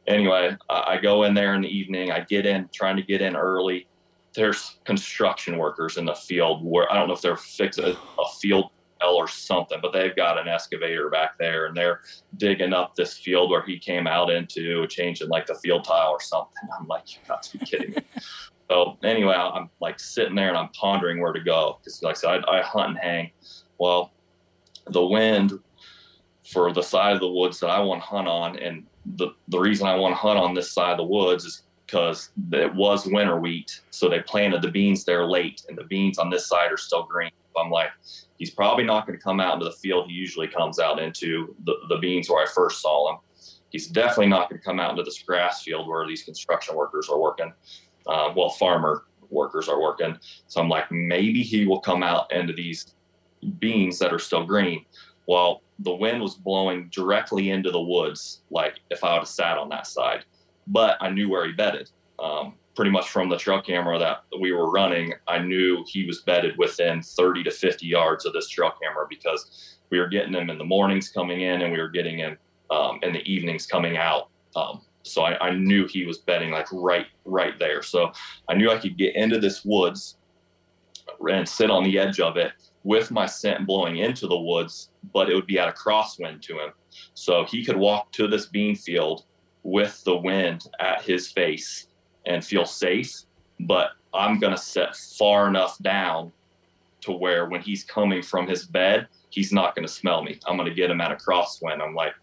[0.08, 2.12] anyway, I, I go in there in the evening.
[2.12, 3.88] I get in, trying to get in early.
[4.34, 8.30] There's construction workers in the field where I don't know if they're fixing a, a
[8.42, 8.72] field
[9.08, 12.02] or something, but they've got an excavator back there and they're
[12.38, 16.22] digging up this field where he came out into, changing like the field tile or
[16.22, 16.70] something.
[16.80, 17.98] I'm like, you got to be kidding me.
[18.72, 22.20] So anyway, I'm like sitting there and I'm pondering where to go because, like I
[22.20, 23.32] said, I, I hunt and hang.
[23.80, 24.14] Well,
[24.88, 25.60] the wind
[26.50, 28.86] for the side of the woods that I want to hunt on, and
[29.18, 32.30] the the reason I want to hunt on this side of the woods is because
[32.54, 36.30] it was winter wheat, so they planted the beans there late, and the beans on
[36.30, 37.32] this side are still green.
[37.58, 37.90] I'm like,
[38.38, 41.58] he's probably not going to come out into the field he usually comes out into
[41.66, 43.20] the, the beans where I first saw him.
[43.70, 47.10] He's definitely not going to come out into this grass field where these construction workers
[47.10, 47.52] are working.
[48.08, 50.18] Um, well, farmer workers are working.
[50.48, 52.94] So I'm like, maybe he will come out into these
[53.60, 54.86] beans that are still green.
[55.28, 59.58] Well, the wind was blowing directly into the woods, like if I would have sat
[59.58, 60.26] on that side.
[60.68, 61.90] But I knew where he bedded.
[62.20, 66.22] Um, pretty much from the trail camera that we were running, I knew he was
[66.22, 70.50] bedded within 30 to 50 yards of this trail camera because we were getting him
[70.50, 72.38] in the mornings coming in and we were getting him
[72.70, 74.30] um, in the evenings coming out.
[74.56, 77.82] Um, so I, I, knew he was bedding like right, right there.
[77.82, 78.12] So
[78.48, 80.18] I knew I could get into this woods
[81.30, 82.52] and sit on the edge of it
[82.84, 86.60] with my scent blowing into the woods, but it would be at a crosswind to
[86.60, 86.72] him.
[87.14, 89.26] So he could walk to this bean field
[89.64, 91.88] with the wind at his face
[92.26, 93.24] and feel safe.
[93.62, 96.32] But I'm going to set far enough down
[97.02, 100.40] to where when he's coming from his bed, he's not going to smell me.
[100.48, 101.82] I'm going to get him at a crosswind.
[101.82, 102.14] I'm like,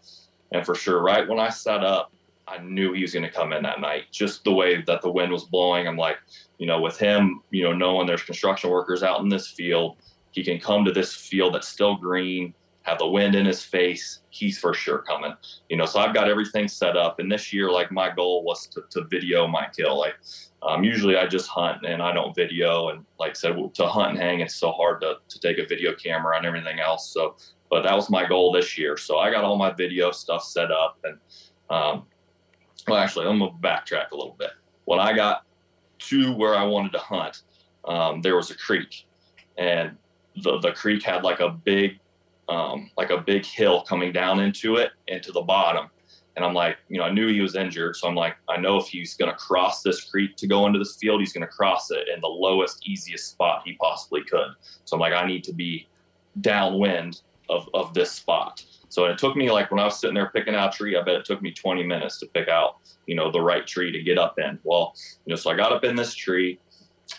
[0.51, 2.11] and for sure, right when I set up,
[2.49, 4.05] I knew he was going to come in that night.
[4.11, 6.17] Just the way that the wind was blowing, I'm like,
[6.57, 9.97] you know, with him, you know, knowing there's construction workers out in this field,
[10.31, 14.21] he can come to this field that's still green, have the wind in his face.
[14.29, 15.33] He's for sure coming.
[15.69, 17.19] You know, so I've got everything set up.
[17.19, 19.97] And this year, like my goal was to, to video my kill.
[19.99, 20.15] Like
[20.63, 22.89] um, usually I just hunt and I don't video.
[22.89, 25.67] And like I said, to hunt and hang, it's so hard to, to take a
[25.67, 27.13] video camera and everything else.
[27.13, 27.35] So,
[27.69, 28.97] but that was my goal this year.
[28.97, 31.17] So I got all my video stuff set up and,
[31.69, 32.05] um,
[32.87, 34.51] well, actually, I'm gonna backtrack a little bit.
[34.85, 35.45] When I got
[35.99, 37.43] to where I wanted to hunt,
[37.85, 39.05] um, there was a creek,
[39.57, 39.97] and
[40.43, 41.99] the the creek had like a big,
[42.47, 45.89] um, like a big hill coming down into it into the bottom.
[46.35, 48.77] And I'm like, you know, I knew he was injured, so I'm like, I know
[48.77, 52.07] if he's gonna cross this creek to go into this field, he's gonna cross it
[52.13, 54.53] in the lowest, easiest spot he possibly could.
[54.85, 55.87] So I'm like, I need to be
[56.41, 58.63] downwind of of this spot.
[58.89, 61.01] So it took me like when I was sitting there picking out a tree, I
[61.01, 64.01] bet it took me 20 minutes to pick out, you know, the right tree to
[64.01, 64.59] get up in.
[64.63, 66.59] Well, you know, so I got up in this tree,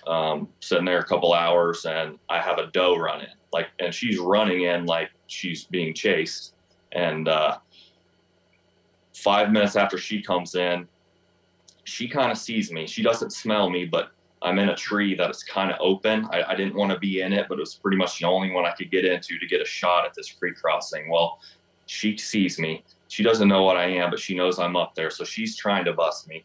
[0.06, 4.18] um, sitting there a couple hours, and I have a doe running, like, and she's
[4.18, 6.54] running in like she's being chased.
[6.92, 7.58] And uh,
[9.14, 10.88] five minutes after she comes in,
[11.84, 12.86] she kind of sees me.
[12.86, 14.10] She doesn't smell me, but
[14.42, 16.26] I'm in a tree that is kind of open.
[16.32, 18.50] I, I didn't want to be in it, but it was pretty much the only
[18.50, 21.10] one I could get into to get a shot at this creek crossing.
[21.10, 21.38] Well,
[21.90, 22.84] she sees me.
[23.08, 25.10] She doesn't know what I am, but she knows I'm up there.
[25.10, 26.44] So she's trying to bust me.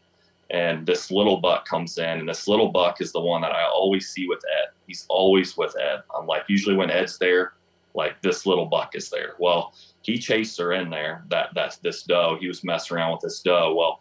[0.50, 3.64] And this little buck comes in, and this little buck is the one that I
[3.64, 4.70] always see with Ed.
[4.88, 6.02] He's always with Ed.
[6.16, 7.52] I'm like, usually when Ed's there,
[7.94, 9.34] like this little buck is there.
[9.38, 11.24] Well, he chased her in there.
[11.30, 12.38] That that's this doe.
[12.40, 13.72] He was messing around with this doe.
[13.74, 14.00] Well,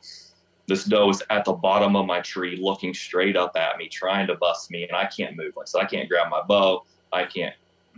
[0.68, 4.26] this doe is at the bottom of my tree, looking straight up at me, trying
[4.28, 5.54] to bust me, and I can't move.
[5.56, 6.86] Like, so I can't grab my bow.
[7.14, 7.54] I can't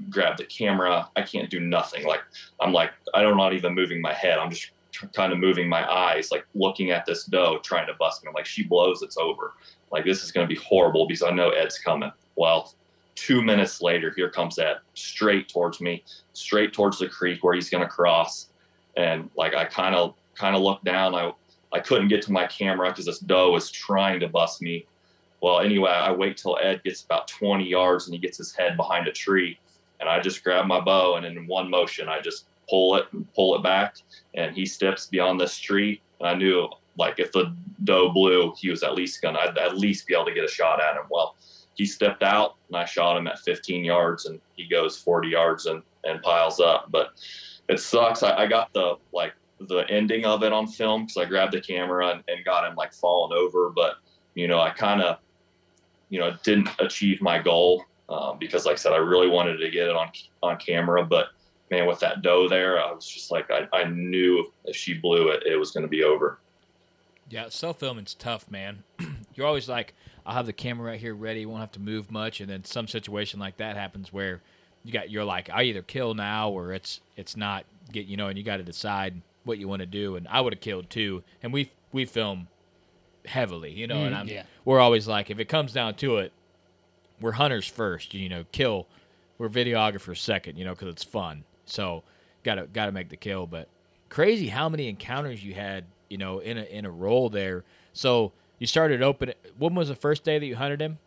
[0.09, 1.09] grab the camera.
[1.15, 2.05] I can't do nothing.
[2.05, 2.21] Like
[2.59, 4.37] I'm like I'm not even moving my head.
[4.39, 4.71] I'm just
[5.13, 8.29] kind of moving my eyes, like looking at this doe trying to bust me.
[8.29, 9.53] I'm like she blows, it's over.
[9.91, 12.11] Like this is going to be horrible because I know Ed's coming.
[12.35, 12.73] Well,
[13.15, 17.69] two minutes later, here comes Ed straight towards me, straight towards the creek where he's
[17.69, 18.49] going to cross.
[18.95, 21.15] And like I kind of kind of looked down.
[21.15, 21.31] I
[21.73, 24.85] I couldn't get to my camera because this doe was trying to bust me.
[25.41, 28.75] Well, anyway, I wait till Ed gets about 20 yards and he gets his head
[28.75, 29.59] behind a tree
[29.99, 33.31] and I just grab my bow and in one motion I just pull it and
[33.33, 33.95] pull it back
[34.35, 36.01] and he steps beyond this tree.
[36.19, 39.77] And I knew like if the doe blew, he was at least gonna I'd at
[39.77, 41.03] least be able to get a shot at him.
[41.09, 41.35] Well,
[41.75, 45.67] he stepped out and I shot him at 15 yards and he goes 40 yards
[45.67, 46.87] and, and piles up.
[46.89, 47.11] But
[47.69, 48.23] it sucks.
[48.23, 51.61] I, I got the like the ending of it on film because I grabbed the
[51.61, 53.69] camera and, and got him like falling over.
[53.69, 53.95] But
[54.35, 55.19] you know, I kind of
[56.09, 59.69] you know didn't achieve my goal um, because, like I said, I really wanted to
[59.69, 60.09] get it on
[60.43, 61.03] on camera.
[61.05, 61.27] But
[61.71, 65.29] man, with that doe there, I was just like, I, I knew if she blew
[65.29, 66.39] it, it was going to be over.
[67.29, 68.83] Yeah, self filming's tough, man.
[69.35, 69.93] You're always like,
[70.25, 72.87] I'll have the camera right here ready, won't have to move much, and then some
[72.87, 74.41] situation like that happens where
[74.83, 78.27] you got you're like, I either kill now or it's it's not get you know,
[78.27, 80.15] and you got to decide what you want to do.
[80.15, 82.47] And I would have killed too, and we we film
[83.25, 84.43] heavily, you know, Mm, and I'm yeah.
[84.63, 86.31] we're always like, if it comes down to it,
[87.19, 88.87] we're hunters first, you know, kill.
[89.37, 91.43] We're videographers second, you know, because it's fun.
[91.65, 92.03] So
[92.43, 93.47] gotta gotta make the kill.
[93.47, 93.67] But
[94.09, 97.63] crazy how many encounters you had, you know, in a in a role there.
[97.93, 99.33] So you started open.
[99.57, 100.97] When was the first day that you hunted him?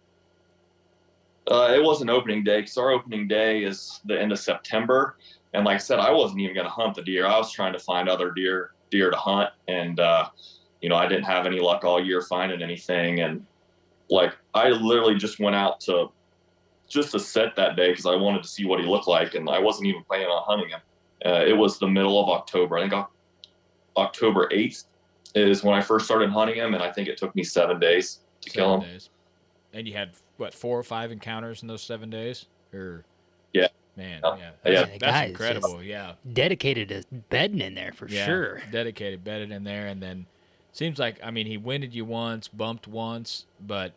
[1.51, 5.16] Uh, it wasn't opening day because our opening day is the end of September.
[5.53, 7.27] And like I said, I wasn't even going to hunt the deer.
[7.27, 10.29] I was trying to find other deer deer to hunt, and uh,
[10.81, 13.20] you know I didn't have any luck all year finding anything.
[13.20, 13.44] And
[14.11, 16.09] like I literally just went out to
[16.88, 19.49] just to set that day because I wanted to see what he looked like, and
[19.49, 20.81] I wasn't even planning on hunting him.
[21.25, 22.79] Uh, it was the middle of October.
[22.79, 23.07] I think
[23.96, 24.85] October eighth
[25.35, 28.20] is when I first started hunting him, and I think it took me seven days
[28.40, 28.81] to kill him.
[28.90, 29.11] Days.
[29.73, 33.05] And you had what four or five encounters in those seven days, or
[33.53, 33.68] Yeah.
[33.96, 34.37] man, Yeah.
[34.37, 34.51] yeah, Yeah.
[34.64, 35.83] that's, The that's guy incredible.
[35.83, 38.62] Yeah, Dedicated to bedding in there for Yeah, sure.
[38.73, 40.27] Dedicated, bedded in there, and then
[40.73, 43.92] seems like I mean he winded you once, bumped once, but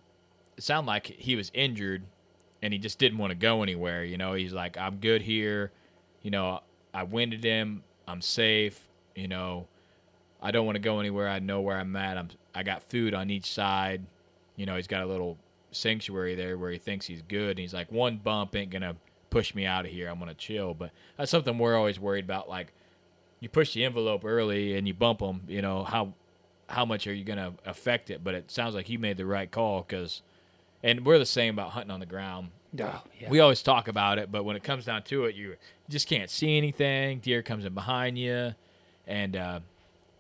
[0.58, 2.04] it sounded like he was injured,
[2.62, 4.04] and he just didn't want to go anywhere.
[4.04, 5.72] You know, he's like, I'm good here.
[6.22, 6.62] You know,
[6.94, 7.84] I winded him.
[8.08, 8.88] I'm safe.
[9.16, 9.68] You know,
[10.42, 11.28] I don't want to go anywhere.
[11.28, 12.18] I know where I'm at.
[12.18, 14.06] I'm I got food on each side.
[14.56, 15.38] You know, he's got a little
[15.72, 17.52] sanctuary there where he thinks he's good.
[17.52, 18.96] And he's like, one bump ain't gonna
[19.30, 20.10] push me out of here.
[20.10, 20.74] I'm gonna chill.
[20.74, 22.50] But that's something we're always worried about.
[22.50, 22.74] Like
[23.40, 25.42] you push the envelope early and you bump them.
[25.48, 26.14] You know how
[26.68, 28.24] how much are you gonna affect it?
[28.24, 30.22] But it sounds like you made the right call because,
[30.84, 32.50] and we're the same about hunting on the ground.
[32.80, 33.30] Oh, yeah.
[33.30, 35.56] We always talk about it, but when it comes down to it, you
[35.90, 37.20] just can't see anything.
[37.20, 38.54] Deer comes in behind you,
[39.08, 39.60] and uh,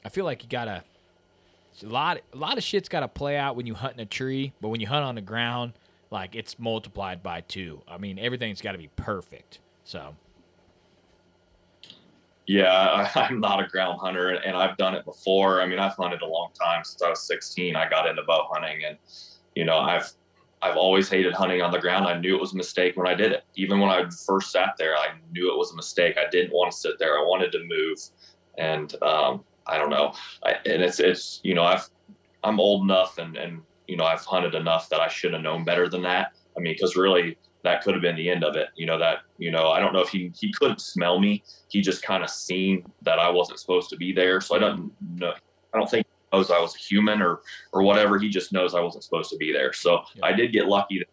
[0.06, 0.84] I feel like you gotta
[1.82, 2.21] a lot.
[2.34, 4.69] A lot of shit's got to play out when you hunt in a tree, but
[4.69, 5.73] when you hunt on the ground,
[6.12, 7.82] like it's multiplied by two.
[7.88, 9.60] I mean, everything's got to be perfect.
[9.84, 10.15] So
[12.45, 15.62] Yeah, I, I'm not a ground hunter, and I've done it before.
[15.62, 17.76] I mean, I've hunted a long time since I was 16.
[17.76, 18.97] I got into bow hunting, and
[19.56, 20.12] you know, I've
[20.63, 22.06] I've always hated hunting on the ground.
[22.08, 23.43] I knew it was a mistake when I did it.
[23.56, 26.17] Even when I first sat there, I knew it was a mistake.
[26.17, 27.19] I didn't want to sit there.
[27.19, 27.97] I wanted to move,
[28.58, 30.13] and um, I don't know.
[30.43, 31.89] I, and it's it's you know I've
[32.45, 35.65] I'm old enough and and you know I've hunted enough that I should have known
[35.65, 36.32] better than that.
[36.56, 38.69] I mean, because really that could have been the end of it.
[38.76, 41.43] You know that you know I don't know if he he couldn't smell me.
[41.67, 44.39] He just kind of seen that I wasn't supposed to be there.
[44.39, 45.34] So I don't know.
[45.73, 47.41] I don't think knows I was a human or
[47.71, 48.17] or whatever.
[48.19, 49.71] He just knows I wasn't supposed to be there.
[49.73, 51.07] So I did get lucky that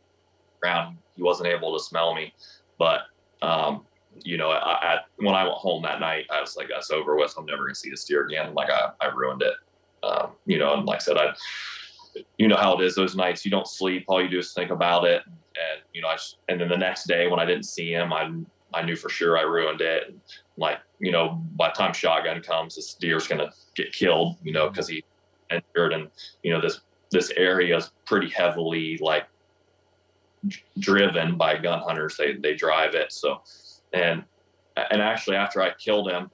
[0.65, 2.33] around he wasn't able to smell me,
[2.79, 3.03] but
[3.43, 3.87] um,
[4.23, 7.17] you know, I, I, when I went home that night, I was like, that's over
[7.17, 7.35] with.
[7.39, 8.55] I'm never gonna see this deer again.
[8.55, 9.55] Like I, I ruined it.
[10.03, 11.35] Um, you know, and like I said, I,
[12.39, 12.95] you know how it is.
[12.95, 14.05] Those nights you don't sleep.
[14.09, 15.23] All you do is think about it.
[15.27, 16.17] And you know, I
[16.49, 18.33] and then the next day when I didn't see him, I,
[18.75, 20.09] I knew for sure I ruined it.
[20.09, 20.21] And
[20.57, 24.37] like, you know, by the time shotgun comes, this deer's gonna get killed.
[24.43, 25.05] You know, because he
[25.51, 26.09] and
[26.43, 29.27] you know this this area is pretty heavily like
[30.79, 32.17] driven by gun hunters.
[32.17, 33.13] They they drive it.
[33.13, 33.43] So
[33.93, 34.25] and
[34.77, 36.31] and actually after I killed him,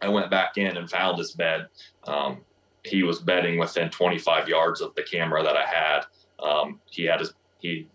[0.00, 1.66] I went back in and found his bed.
[2.06, 2.38] Um,
[2.84, 6.00] he was bedding within 25 yards of the camera that I had.
[6.38, 7.88] Um, he had his he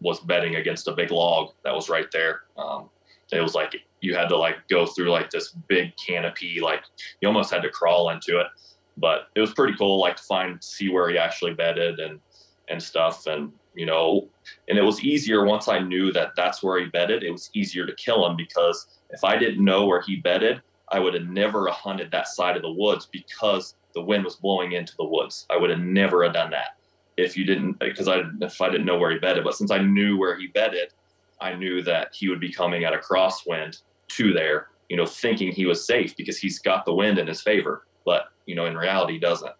[0.00, 2.42] was bedding against a big log that was right there.
[2.56, 2.90] Um,
[3.32, 6.82] it was like you had to like go through like this big canopy, like
[7.20, 8.46] you almost had to crawl into it.
[8.96, 12.20] But it was pretty cool, like to find see where he actually bedded and
[12.68, 13.26] and stuff.
[13.26, 14.28] And you know,
[14.68, 17.22] and it was easier once I knew that that's where he bedded.
[17.22, 20.98] It was easier to kill him because if I didn't know where he bedded, I
[20.98, 24.94] would have never hunted that side of the woods because the wind was blowing into
[24.96, 25.46] the woods.
[25.50, 26.76] I would have never have done that
[27.16, 29.44] if you didn't, because I if I didn't know where he bedded.
[29.44, 30.92] But since I knew where he bedded,
[31.40, 34.68] I knew that he would be coming at a crosswind to there.
[34.88, 37.86] You know, thinking he was safe because he's got the wind in his favor.
[38.06, 39.52] But you know, in reality, he doesn't.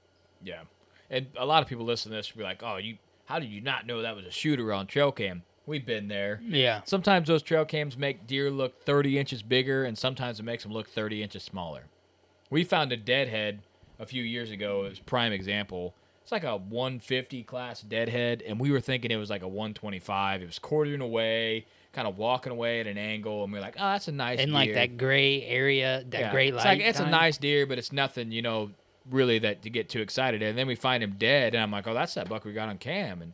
[0.43, 0.63] yeah,
[1.11, 3.51] and a lot of people listen to this will be like, "Oh, you how did
[3.51, 6.41] you not know that was a shooter on trail cam?" We've been there.
[6.47, 6.83] Yeah.
[6.85, 10.73] Sometimes those trail cams make deer look 30 inches bigger, and sometimes it makes them
[10.73, 11.87] look 30 inches smaller.
[12.51, 13.63] We found a deadhead
[13.99, 14.85] a few years ago.
[14.85, 15.93] It was prime example.
[16.23, 20.43] It's like a 150 class deadhead, and we were thinking it was like a 125.
[20.43, 23.77] It was quartering away, kind of walking away at an angle, and we are like,
[23.79, 26.31] "Oh, that's a nice." in like deer." that gray area, that Yeah.
[26.31, 26.65] gray It's light.
[26.65, 28.71] like it's a nice deer, but it's nothing, you know,
[29.11, 30.43] really that to get too excited.
[30.43, 32.69] And then we find him dead, and I'm like, oh, that's that buck we got
[32.69, 33.33] on cam, and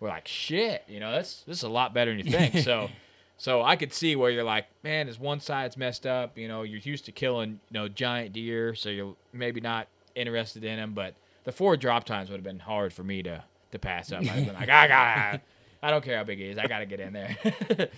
[0.00, 2.58] we're like, shit, you know, that's this is a lot better than you think.
[2.64, 2.88] so,
[3.36, 6.36] so I could see where you're like, man, his one side's messed up.
[6.38, 10.64] You know, you're used to killing, you know, giant deer, so you're maybe not interested
[10.64, 10.92] in him.
[10.94, 14.20] But the four drop tines would have been hard for me to to pass up.
[14.22, 15.40] I'd have been like, ah, I got,
[15.82, 17.36] I don't care how big he is, I got to get in there.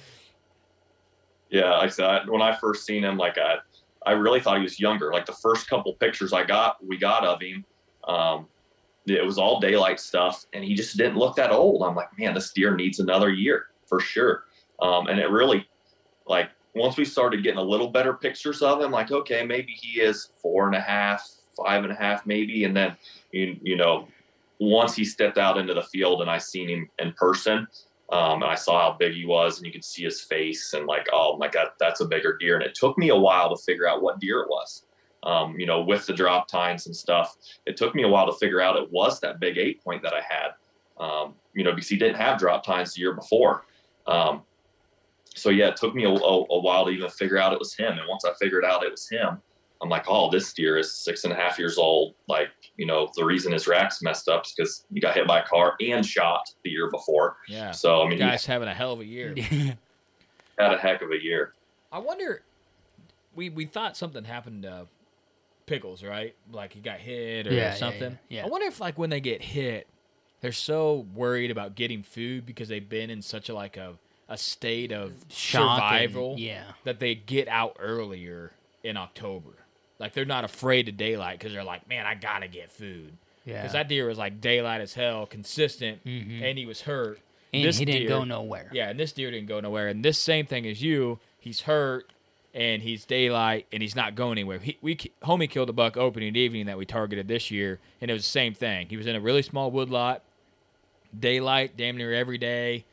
[1.52, 3.56] Yeah, like I said, when I first seen him, like I,
[4.06, 5.12] I really thought he was younger.
[5.12, 7.64] Like the first couple pictures I got, we got of him,
[8.08, 8.46] um,
[9.06, 11.82] it was all daylight stuff, and he just didn't look that old.
[11.82, 14.44] I'm like, man, this deer needs another year for sure.
[14.80, 15.68] Um, and it really,
[16.26, 20.00] like, once we started getting a little better pictures of him, like, okay, maybe he
[20.00, 21.28] is four and a half,
[21.62, 22.64] five and a half, maybe.
[22.64, 22.96] And then,
[23.30, 24.08] you, you know,
[24.62, 27.66] once he stepped out into the field and I seen him in person,
[28.10, 30.86] um, and I saw how big he was, and you could see his face, and
[30.86, 32.56] like, oh my god, that's a bigger deer.
[32.56, 34.84] And it took me a while to figure out what deer it was.
[35.24, 38.38] Um, you know, with the drop tines and stuff, it took me a while to
[38.38, 40.50] figure out it was that big eight point that I had.
[40.98, 43.64] Um, you know, because he didn't have drop tines the year before.
[44.06, 44.42] Um,
[45.34, 47.74] so yeah, it took me a, a, a while to even figure out it was
[47.74, 47.98] him.
[47.98, 49.38] And once I figured out it was him,
[49.82, 52.14] I'm like, oh, this deer is six and a half years old.
[52.28, 55.40] Like, you know, the reason his rack's messed up is because he got hit by
[55.40, 57.36] a car and shot the year before.
[57.48, 57.72] yeah.
[57.72, 59.34] So I mean, he guys having a hell of a year.
[60.58, 61.52] had a heck of a year.
[61.90, 62.42] I wonder.
[63.34, 64.86] We we thought something happened to
[65.66, 66.34] Pickles, right?
[66.52, 68.18] Like he got hit or Yeah, yeah, something.
[68.28, 68.44] yeah, yeah.
[68.44, 69.86] I wonder if like when they get hit,
[70.40, 73.94] they're so worried about getting food because they've been in such a like a
[74.28, 76.34] a state of Shock and- survival.
[76.38, 76.64] yeah.
[76.84, 78.52] That they get out earlier
[78.84, 79.50] in October.
[80.02, 83.12] Like they're not afraid of daylight because they're like, man, I gotta get food.
[83.44, 83.62] Yeah.
[83.62, 86.42] Because that deer was like daylight as hell, consistent, Mhm.
[86.42, 87.20] and he was hurt.
[87.54, 88.68] And This he didn't go nowhere.
[88.72, 89.86] Yeah, and this deer didn't go nowhere.
[89.88, 92.10] And this same thing as you, he's hurt
[92.54, 94.58] and he's daylight and he's not going anywhere.
[94.58, 98.14] He, we homie killed a buck opening evening that we targeted this year, and it
[98.14, 98.88] was the same thing.
[98.88, 100.22] He was in a really small woodlot,
[101.18, 102.84] daylight, damn near every day,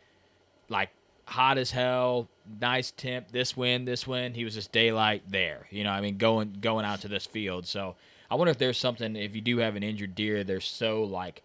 [0.68, 0.90] like
[1.26, 2.28] hot as hell,
[2.62, 3.32] nice temp.
[3.32, 4.36] This wind, this wind.
[4.36, 5.68] He was just daylight there.
[5.70, 7.66] You know, I mean, going going out to this field.
[7.68, 7.96] So
[8.32, 9.16] I wonder if there's something.
[9.16, 11.44] If you do have an injured deer, they're so like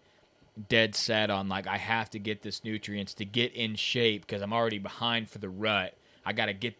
[0.69, 4.41] dead set on like I have to get this nutrients to get in shape because
[4.41, 5.93] I'm already behind for the rut.
[6.25, 6.75] I got to get,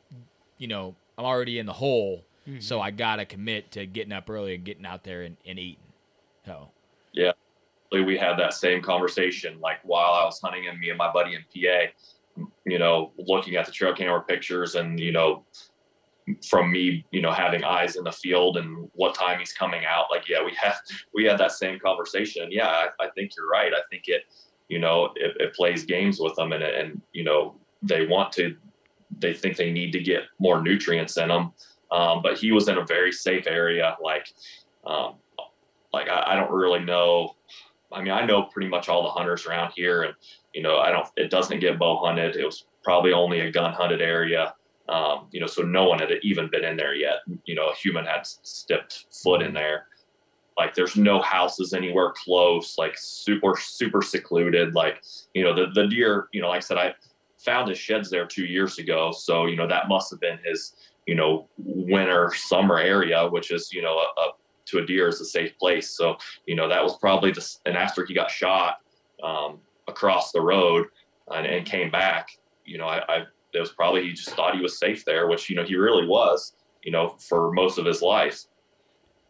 [0.57, 2.59] you know, I'm already in the hole, Mm-hmm.
[2.59, 5.57] so I got to commit to getting up early and getting out there and, and
[5.57, 5.81] eating.
[6.45, 6.69] So
[7.11, 7.31] Yeah.
[7.91, 11.33] We had that same conversation like while I was hunting and me and my buddy
[11.33, 11.91] in PA,
[12.65, 15.45] you know, looking at the trail camera pictures and, you know,
[16.47, 20.05] from me, you know, having eyes in the field and what time he's coming out.
[20.09, 20.73] Like, yeah, we had
[21.13, 22.51] we had that same conversation.
[22.51, 23.71] Yeah, I, I think you're right.
[23.73, 24.23] I think it,
[24.67, 28.55] you know, it, it plays games with them and and you know they want to,
[29.19, 31.53] they think they need to get more nutrients in them.
[31.91, 34.27] Um, but he was in a very safe area, like,
[34.87, 35.15] um,
[35.93, 37.35] like I, I don't really know.
[37.91, 40.15] I mean, I know pretty much all the hunters around here, and
[40.55, 41.07] you know, I don't.
[41.17, 42.37] It doesn't get bow hunted.
[42.37, 44.55] It was probably only a gun hunted area.
[44.87, 47.17] Um, you know, so no one had even been in there yet.
[47.43, 49.87] You know, a human had stepped foot in there.
[50.57, 52.77] Like, there's no houses anywhere close.
[52.77, 54.73] Like, super, super secluded.
[54.73, 55.03] Like,
[55.33, 56.29] you know, the the deer.
[56.31, 56.95] You know, like I said, I
[57.37, 59.11] found his sheds there two years ago.
[59.11, 60.73] So you know, that must have been his.
[61.05, 64.31] You know, winter summer area, which is you know a, a
[64.65, 65.91] to a deer is a safe place.
[65.91, 68.79] So, you know, that was probably the, and after he got shot
[69.23, 70.87] um, across the road
[71.31, 72.29] and, and came back,
[72.65, 73.23] you know, I, I,
[73.53, 76.07] it was probably, he just thought he was safe there, which, you know, he really
[76.07, 78.43] was, you know, for most of his life.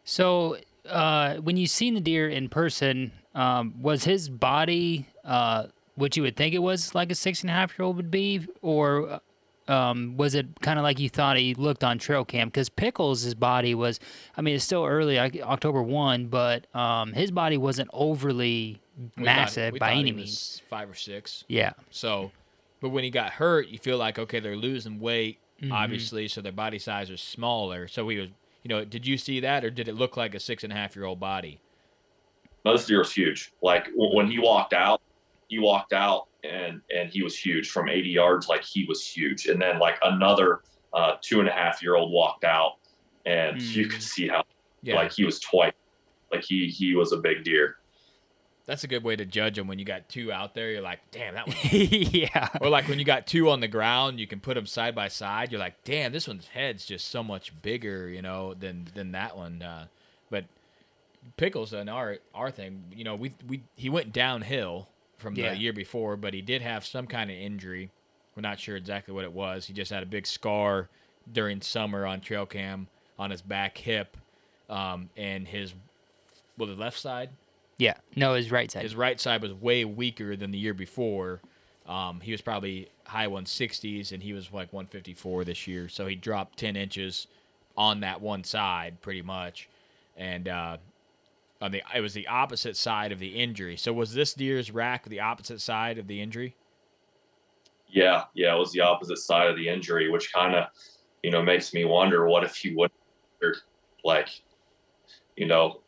[0.04, 6.16] So, uh, when you seen the deer in person, um, was his body uh, what
[6.16, 8.46] you would think it was like a six and a half year old would be,
[8.62, 9.20] or
[9.68, 12.48] um, was it kind of like you thought he looked on trail cam?
[12.50, 14.00] Because Pickles' his body was,
[14.38, 19.10] I mean, it's still early, like October one, but um, his body wasn't overly We
[19.16, 20.62] thought- massive we by any he was means.
[20.70, 21.44] Five or six.
[21.48, 21.74] Yeah.
[21.90, 22.32] So,
[22.82, 25.72] but when he got hurt, you feel like okay, they're losing weight, Mhm.
[25.72, 27.88] obviously, so their body size is smaller.
[27.88, 28.30] So he was,
[28.64, 30.76] you know, did you see that, or did it look like a six and a
[30.76, 31.60] half year old body?
[32.64, 33.54] No, this deer was huge.
[33.62, 35.02] Like when he walked out,
[35.48, 38.48] he walked out and and he was huge from 80 yards.
[38.48, 39.48] Like he was huge.
[39.48, 40.62] And then like another
[40.94, 42.74] uh, two and a half year old walked out,
[43.26, 44.44] and you could see how
[44.82, 44.96] Yeah.
[44.96, 45.74] like he was twice.
[46.32, 47.78] Like he he was a big deer.
[48.66, 50.72] That's a good way to judge them when you got two out there.
[50.72, 51.56] You're like, damn, that one.
[51.72, 52.50] yeah.
[52.60, 55.08] Or like when you got two on the ground, you can put them side by
[55.08, 55.52] side.
[55.52, 59.38] You're like, damn, this one's head's just so much bigger, you know, than than that
[59.38, 59.62] one.
[59.62, 59.86] Uh,
[60.32, 60.46] but
[61.38, 64.88] Pickles and our our thing, you know, we we he went downhill
[65.18, 65.52] from Yeah.
[65.52, 67.90] the year before, but he did have some kind of injury.
[68.36, 69.66] We're not sure exactly what it was.
[69.68, 70.90] He just had a big scar
[71.32, 72.88] during summer on trail cam
[73.18, 74.18] on his back hip,
[74.70, 75.74] um, and his
[76.58, 77.30] well, the left side.
[77.78, 77.96] Yeah.
[78.16, 78.84] No, his right side.
[78.84, 81.42] His right side was way weaker than the year before.
[81.86, 85.90] Um, he was probably high 160s, and he was like 154 this year.
[85.90, 87.28] So he dropped 10 inches
[87.78, 89.68] on that one side, pretty much.
[90.16, 90.78] And uh,
[91.62, 93.78] on the it was the opposite side of the injury.
[93.78, 96.56] So was this deer's rack the opposite side of the injury?
[97.88, 100.66] Yeah, yeah, it was the opposite side of the injury, which kind of,
[101.24, 102.92] you know, makes me wonder what if he would,
[104.04, 104.28] like,
[105.38, 105.82] you know,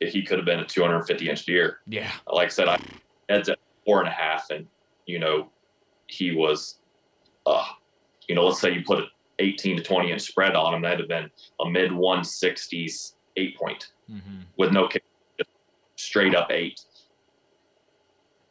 [0.00, 1.80] if he could have been a 250 inch deer.
[1.86, 2.10] Yeah.
[2.26, 2.78] Like I said, I
[3.28, 4.66] heads at four and a half, and
[5.06, 5.50] you know,
[6.06, 6.78] he was,
[7.46, 7.66] uh,
[8.28, 9.08] you know, let's say you put an
[9.38, 13.92] 18 to 20 inch spread on him, that'd have been a mid 160s eight point
[14.10, 14.40] Mm-hmm.
[14.56, 15.04] with no kick,
[16.00, 16.80] straight up eight.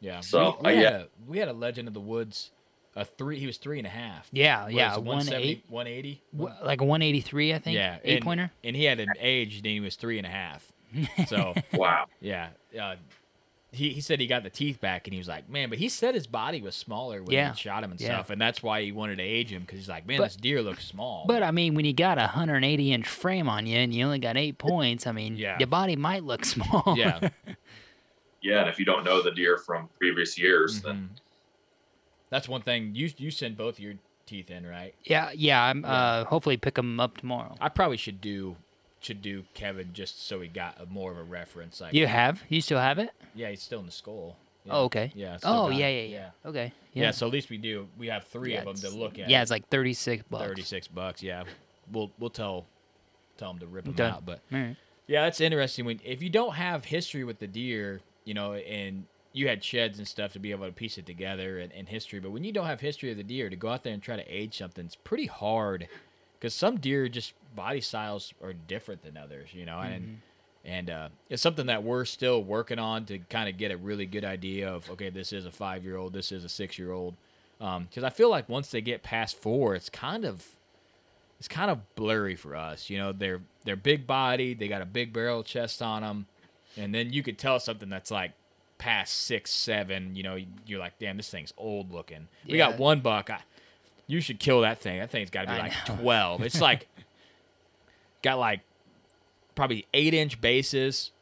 [0.00, 0.20] Yeah.
[0.20, 0.98] So, we, we uh, had yeah.
[0.98, 2.50] a, we had a legend of the woods.
[2.96, 3.38] A three.
[3.38, 4.28] He was three and a half.
[4.32, 5.64] Yeah, What yeah, is it, 180?
[5.68, 6.22] 180?
[6.64, 7.76] Like 183, I think.
[7.76, 8.50] Yeah, Eight and, pointer.
[8.64, 10.72] and he had an age, and he was three and a half.
[11.28, 12.48] So wow, yeah,
[12.80, 12.96] uh,
[13.72, 15.88] he he said he got the teeth back, and he was like, man, but he
[15.88, 17.52] said his body was smaller when Yeah.
[17.52, 18.08] he shot him and Yeah.
[18.14, 20.36] stuff, and that's why he wanted to age him because he's like, man, But- this
[20.36, 21.24] deer looks small.
[21.26, 24.18] But I mean, when you got a 180 inch frame on you and you only
[24.18, 25.56] got eight points, I mean, Yeah.
[25.60, 26.94] your body might look small.
[26.96, 27.28] yeah,
[28.42, 30.86] Yeah, and if you don't know the deer from previous years, Mm-hmm.
[30.88, 31.10] then
[32.30, 32.94] that's one thing.
[32.94, 33.94] You you send both your
[34.26, 34.94] teeth in, right?
[35.04, 35.62] yeah, yeah.
[35.62, 37.56] I'm uh, hopefully pick them up tomorrow.
[37.60, 38.56] I probably should do
[39.00, 41.80] should do Kevin just so he got a, more of a reference.
[41.80, 42.42] Like You have?
[42.48, 43.10] You still have it?
[43.34, 44.36] Yeah, he's still in the skull.
[44.64, 44.72] Yeah.
[44.74, 45.10] Oh, okay.
[45.14, 45.38] Yeah.
[45.42, 46.30] Oh, got yeah, yeah, yeah.
[46.44, 46.72] Okay.
[46.92, 47.04] Yeah.
[47.04, 47.10] Yeah.
[47.12, 47.88] So at least we do.
[47.98, 49.30] We have three Yeah, of them to look at.
[49.30, 50.44] yeah, it's like 36 bucks.
[50.44, 51.22] Thirty-six bucks.
[51.22, 51.44] Yeah.
[51.90, 52.66] We'll we'll tell
[53.38, 54.04] tell them to rip them Okay.
[54.04, 54.26] out.
[54.26, 54.76] But right.
[55.06, 55.86] yeah, that's interesting.
[55.86, 59.98] When if you don't have history with the deer, you know, and you had sheds
[59.98, 62.18] and stuff to be able to piece it together and, and history.
[62.20, 64.16] But when you don't have history of the deer, to go out there and try
[64.16, 65.88] to age something, it's pretty hard
[66.38, 70.16] because some deer just body styles are different than others, you know, and Mhm.
[70.64, 74.06] and uh, it's something that we're still working on to kind of get a really
[74.06, 76.92] good idea of okay, this is a five year old, this is a six year
[76.92, 77.14] old,
[77.58, 80.46] because I feel like once they get past four, it's kind of
[81.38, 82.90] it's kind of blurry for us.
[82.90, 86.26] You know, they're they're big bodied, they got a big barrel chest on them,
[86.76, 88.32] and then you could tell something that's like
[88.78, 90.14] past six, seven.
[90.14, 92.28] You know, you're like, damn, this thing's old looking.
[92.46, 93.30] We got one buck.
[93.30, 93.40] I,
[94.06, 94.98] you should kill that thing.
[94.98, 95.96] That thing's got to be I like know.
[95.96, 96.42] twelve.
[96.42, 96.88] It's like
[98.22, 98.60] got like
[99.54, 101.12] probably eight inch bases.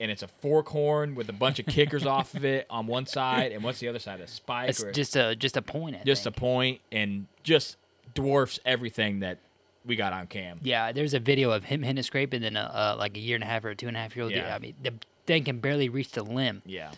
[0.00, 3.04] And it's a fork horn with a bunch of kickers off of it on one
[3.06, 4.20] side, and what's the other side?
[4.20, 5.96] A spike It's or just a just a point.
[5.96, 6.36] I just think.
[6.36, 7.76] a point, and just
[8.14, 9.38] dwarfs everything that
[9.84, 10.60] we got on cam.
[10.62, 13.20] Yeah, there's a video of him hitting a scrape and then a, uh, like a
[13.20, 14.32] year and a half or a two and a half year old.
[14.32, 14.54] Yeah.
[14.54, 14.94] I mean, the
[15.26, 16.62] thing can barely reach the limb.
[16.64, 16.92] Yeah.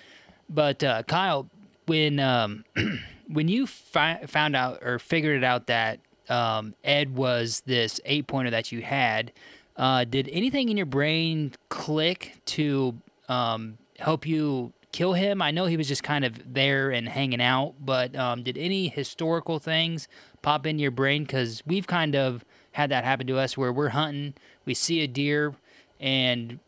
[0.50, 1.48] But uh, Kyle,
[1.86, 2.66] when um,
[3.28, 6.00] when you fi- found out or figured it out that
[6.30, 9.32] um, Ed was this eight pointer that you had,
[9.76, 12.94] uh, did anything in your brain click to
[13.28, 15.40] um, help you kill him?
[15.40, 18.88] I know he was just kind of there and hanging out, but um, did any
[18.88, 20.08] historical things
[20.42, 21.24] pop into your brain?
[21.24, 25.06] Because we've kind of had that happen to us where we're hunting, we see a
[25.06, 25.54] deer,
[25.98, 26.58] and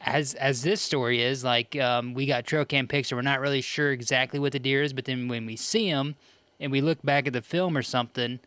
[0.00, 3.40] as as this story is, like um, we got trail cam pics, so we're not
[3.40, 4.92] really sure exactly what the deer is.
[4.92, 6.16] But then when we see him
[6.60, 8.40] and we look back at the film or something,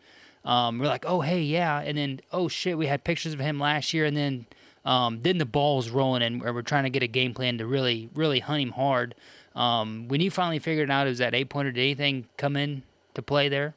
[0.45, 3.60] um, we're like, oh hey yeah, and then oh shit, we had pictures of him
[3.60, 4.45] last year, and then
[4.86, 8.10] um, then the ball's rolling, and we're trying to get a game plan to really
[8.16, 9.16] really hunt him hard.
[9.55, 12.84] Um, when you finally figured it out was that eight pointer, did anything come in
[13.16, 13.76] to play there?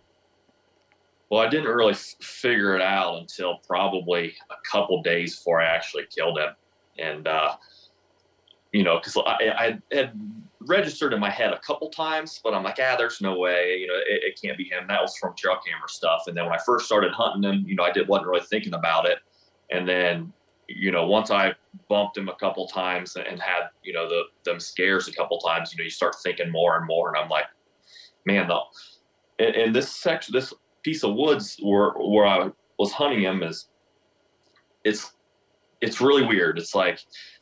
[1.31, 5.67] Well, I didn't really f- figure it out until probably a couple days before I
[5.67, 6.51] actually killed him,
[6.99, 7.57] and uh,
[8.73, 10.13] you know, because I, I had
[10.61, 13.87] registered in my head a couple times, but I'm like, ah, there's no way, you
[13.87, 14.87] know, it, it can't be him.
[14.89, 16.25] That was from trail camera stuff.
[16.27, 18.75] And then when I first started hunting him, you know, I did wasn't really thinking
[18.75, 19.19] about it,
[19.71, 20.33] and then
[20.73, 21.53] you know, once I
[21.89, 25.73] bumped him a couple times and had you know the them scares a couple times,
[25.73, 27.47] you know, you start thinking more and more, and I'm like,
[28.25, 28.61] man, the
[29.41, 30.53] and, in this section, this
[30.83, 33.67] piece of woods where where I was hunting him is
[34.85, 35.13] it's
[35.81, 36.59] it's really weird.
[36.59, 37.01] It's like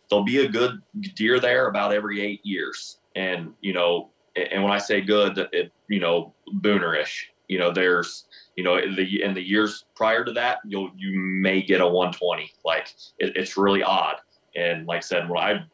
[0.09, 0.81] there'll be a good
[1.15, 5.73] deer there about every eight years, and you know, and when I say good, it
[5.89, 7.25] you know boonerish.
[7.49, 11.63] You know, there's you know the in the years prior to that, you'll you may
[11.63, 12.51] get a 120.
[12.65, 12.89] Like
[13.19, 14.17] it, it's really odd.
[14.57, 15.65] And like I said, when I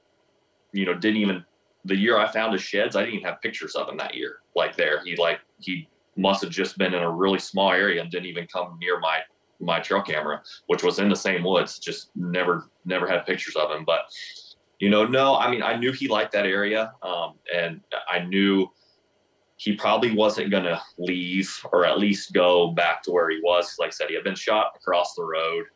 [0.72, 1.44] you know didn't even
[1.84, 4.38] the year I found his sheds, I didn't even have pictures of him that year.
[4.56, 8.10] Like there, he like he must have just been in a really small area and
[8.10, 9.18] didn't even come near my
[9.60, 11.78] my trail camera, which was in the same woods.
[11.78, 13.84] Just never never had pictures of him.
[13.84, 14.02] But
[14.78, 18.70] you know, no, I mean, I knew he liked that area, um, and I knew
[19.56, 23.76] he probably wasn't going to leave or at least go back to where he was.
[23.78, 25.66] Like I said, he had been shot across the road,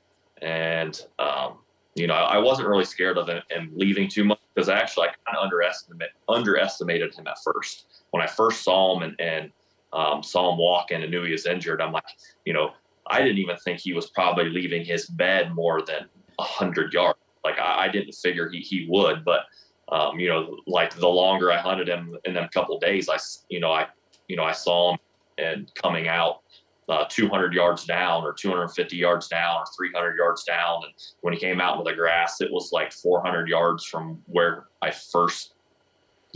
[0.43, 1.59] and um,
[1.95, 5.09] you know, I wasn't really scared of him, him leaving too much because I actually
[5.09, 8.05] I kind of underestimate underestimated him at first.
[8.11, 9.53] When I first saw him and, and
[9.93, 12.05] um, saw him walking and knew he was injured, I'm like,
[12.45, 12.73] you know,
[13.11, 16.07] I didn't even think he was probably leaving his bed more than
[16.39, 17.19] hundred yards.
[17.45, 19.43] Like I, I didn't figure he he would, but
[19.91, 23.61] um, you know, like the longer I hunted him in them couple days, I you
[23.61, 23.87] know I
[24.29, 24.99] you know I saw him
[25.39, 26.43] and coming out
[26.89, 30.81] uh, 200 yards down or 250 yards down or 300 yards down.
[30.85, 34.69] And when he came out into the grass, it was like 400 yards from where
[34.81, 35.55] I first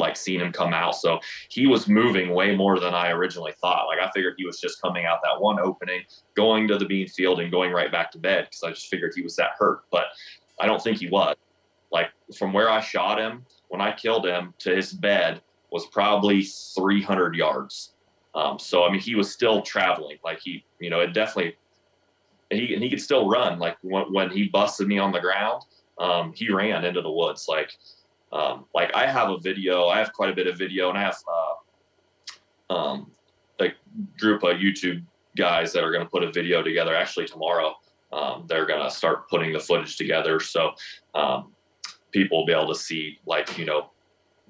[0.02, 0.96] like seen him come out.
[0.96, 3.86] So he was moving way more than I originally thought.
[3.86, 6.02] Like I figured he was just coming out that one opening,
[6.34, 9.12] going to the bean field and going right back to bed because I just figured
[9.16, 9.84] he was that hurt.
[9.90, 10.06] But
[10.60, 11.36] I don't think he was.
[11.90, 15.40] Like from where I shot him when I killed him to his bed
[15.70, 17.94] was probably 300 yards.
[18.34, 20.18] Um, so I mean, he was still traveling.
[20.24, 21.56] Like he, you know, it definitely.
[22.50, 23.58] He and he could still run.
[23.58, 25.62] Like when, when he busted me on the ground,
[25.98, 27.46] um, he ran into the woods.
[27.48, 27.72] Like,
[28.32, 29.86] um, like I have a video.
[29.86, 31.18] I have quite a bit of video, and I have
[32.70, 33.10] uh, um,
[33.60, 33.68] a
[34.18, 35.04] group of YouTube
[35.36, 36.94] guys that are going to put a video together.
[36.94, 37.74] Actually, tomorrow,
[38.12, 40.40] um, they're going to start putting the footage together.
[40.40, 40.72] So
[41.14, 41.52] um,
[42.10, 43.90] people will be able to see, like, you know,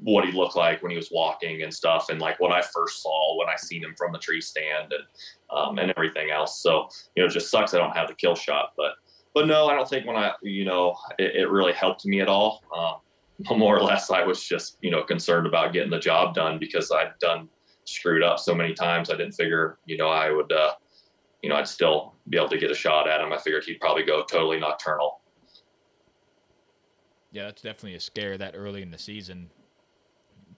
[0.03, 3.03] what he looked like when he was walking and stuff, and like what I first
[3.03, 5.05] saw when I seen him from the tree stand and
[5.51, 6.61] um, and everything else.
[6.61, 8.95] So you know, it just sucks I don't have the kill shot, but
[9.35, 12.29] but no, I don't think when I you know it, it really helped me at
[12.29, 12.63] all.
[12.77, 12.95] Um,
[13.57, 16.91] more or less, I was just you know concerned about getting the job done because
[16.91, 17.49] I'd done
[17.85, 19.11] screwed up so many times.
[19.11, 20.73] I didn't figure you know I would uh,
[21.43, 23.33] you know I'd still be able to get a shot at him.
[23.33, 25.21] I figured he'd probably go totally nocturnal.
[27.33, 29.51] Yeah, that's definitely a scare that early in the season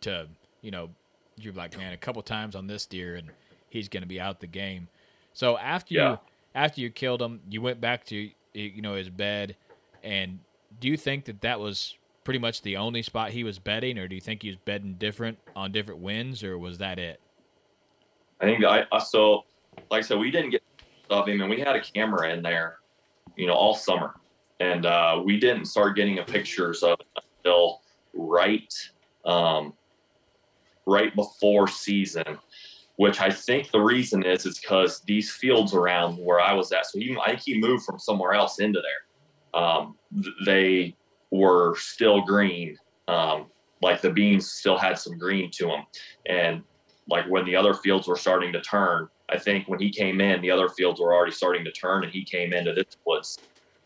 [0.00, 0.28] to
[0.60, 0.90] you know
[1.36, 3.30] you're like man a couple times on this deer and
[3.68, 4.88] he's going to be out the game.
[5.32, 6.10] So after Yeah.
[6.12, 6.18] you
[6.54, 9.56] after you killed him, you went back to you know his bed,
[10.02, 10.38] and
[10.80, 14.08] do you think that that was pretty much the only spot he was betting, or
[14.08, 17.20] do you think he was betting different on different winds, or was that it?
[18.40, 19.44] I think I, I so
[19.90, 20.62] like I said, we didn't get
[21.10, 22.78] of him, and we had a camera in there,
[23.36, 24.14] you know, all summer,
[24.60, 27.82] and uh, we didn't start getting a pictures of until
[28.14, 28.72] right,
[29.24, 29.74] um,
[30.86, 32.38] right before season.
[32.96, 36.86] Which I think the reason is is because these fields around where I was at,
[36.86, 39.60] so he I think he moved from somewhere else into there.
[39.60, 39.96] Um,
[40.46, 40.94] they
[41.38, 42.76] were still green,
[43.08, 43.46] um,
[43.82, 45.84] like the beans still had some green to them,
[46.26, 46.62] and
[47.08, 50.40] like when the other fields were starting to turn, I think when he came in,
[50.40, 53.38] the other fields were already starting to turn, and he came into this woods.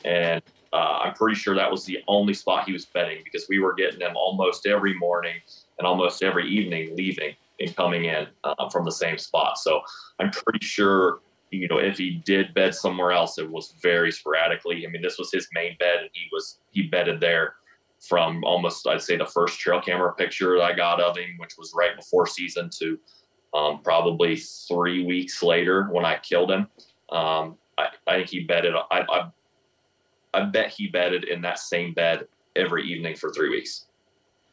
[0.04, 0.42] And
[0.72, 3.74] uh, I'm pretty sure that was the only spot he was betting because we were
[3.74, 5.36] getting them almost every morning
[5.78, 9.58] and almost every evening leaving and coming in uh, from the same spot.
[9.58, 9.80] So
[10.20, 11.20] I'm pretty sure,
[11.50, 14.86] you know, if he did bed somewhere else, it was very sporadically.
[14.86, 17.54] I mean, this was his main bed, and he was he bedded there
[18.06, 21.72] from almost I'd say the first trail camera picture I got of him, which was
[21.76, 22.98] right before season, to
[23.54, 26.68] um, probably three weeks later when I killed him.
[27.10, 28.74] Um, I, I think he bedded.
[28.90, 29.30] I, I
[30.34, 33.86] I bet he bedded in that same bed every evening for three weeks.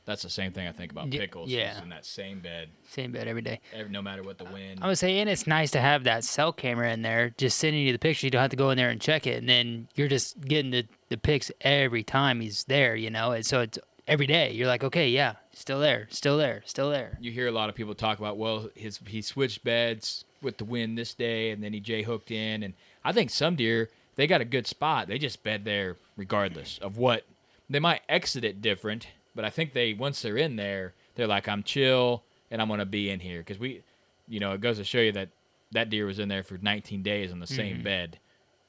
[0.06, 1.50] That's the same thing I think about pickles.
[1.50, 1.82] yeah.
[1.82, 3.60] in that same bed, Same bed every day.
[3.74, 4.80] every, no matter what the wind.
[4.84, 7.82] I would say, and it's nice to have that cell camera in there, just sending
[7.86, 8.28] you the picture.
[8.28, 10.72] You don't have to go in there and check it, and then you're just getting
[10.72, 12.96] the the pics every time he's there.
[12.96, 14.52] You know, and so it's every day.
[14.52, 17.18] You're like, okay, yeah, still there, still there, still there.
[17.20, 20.66] you hear a lot of people talk about well his he switched beds with the
[20.66, 24.28] wind this day and then he j hooked in and i think some deer they
[24.28, 27.24] got a good spot they just bed there regardless of what
[27.68, 31.48] they might exit it different but i think they once they're in there they're like
[31.48, 33.82] i'm chill and i'm going to be in here because we
[34.28, 35.30] you know it goes to show you that
[35.72, 37.84] that deer was in there for 19 days on the same Mhm.
[37.84, 38.20] bed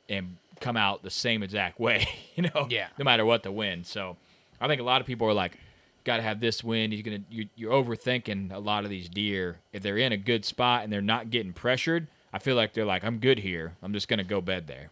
[0.08, 2.88] and come out the same exact way you know Yeah.
[2.98, 4.16] no matter what the wind so
[4.60, 5.58] i think a lot of people are like
[6.04, 6.92] got to have this wind.
[6.92, 9.58] He's gonna you, you're overthinking a lot of these deer.
[9.72, 12.84] If they're in a good spot and they're not getting pressured, I feel like they're
[12.84, 13.74] like, I'm good here.
[13.82, 14.90] I'm just gonna go bed there.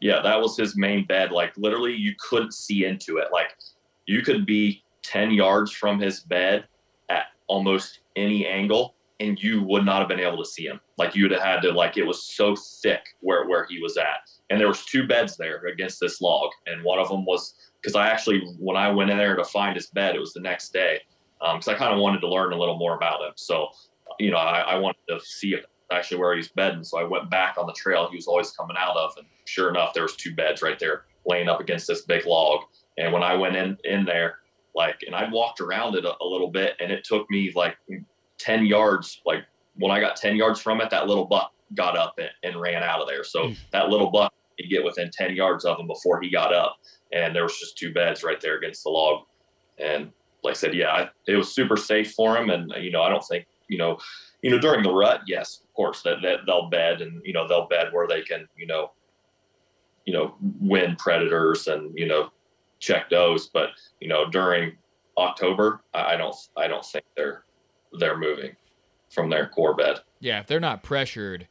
[0.00, 1.30] Yeah, that was his main bed.
[1.30, 3.28] Like literally, you couldn't see into it.
[3.32, 3.54] Like
[4.12, 6.66] you could be ten yards from his bed
[7.08, 10.80] at almost any angle, and you would not have been able to see him.
[10.98, 14.30] Like you'd have had to like it was so thick where where he was at.
[14.50, 17.96] And there was two beds there against this log, and one of them was because
[17.96, 20.72] I actually when I went in there to find his bed, it was the next
[20.72, 21.00] day
[21.40, 23.32] um, because I kind of wanted to learn a little more about him.
[23.36, 23.68] So
[24.18, 25.56] you know, I, I wanted to see
[25.90, 26.84] actually where he's bedding.
[26.84, 29.70] So I went back on the trail he was always coming out of, and sure
[29.70, 32.62] enough, there was two beds right there laying up against this big log.
[32.98, 34.38] And when I went in in there,
[34.74, 37.76] like, and I walked around it a, a little bit, and it took me like
[38.38, 39.20] ten yards.
[39.24, 39.44] Like
[39.76, 42.82] when I got ten yards from it, that little buck got up and, and ran
[42.82, 43.24] out of there.
[43.24, 43.54] So hmm.
[43.72, 46.76] that little buck could get within ten yards of him before he got up,
[47.12, 49.24] and there was just two beds right there against the log.
[49.78, 50.10] And
[50.42, 53.08] like I said, yeah, I, it was super safe for him, and you know, I
[53.08, 53.98] don't think you know,
[54.42, 57.48] you know, during the rut, yes, of course, that, that they'll bed and you know
[57.48, 58.92] they'll bed where they can, you know,
[60.04, 62.30] you know, win predators and you know,
[62.82, 63.46] check those.
[63.46, 63.70] But
[64.00, 64.76] you know, during
[65.16, 67.44] October, I don't, I don't think they're
[67.98, 68.54] they're moving
[69.10, 70.00] from their core bed.
[70.20, 71.48] Yeah, if they're not pressured,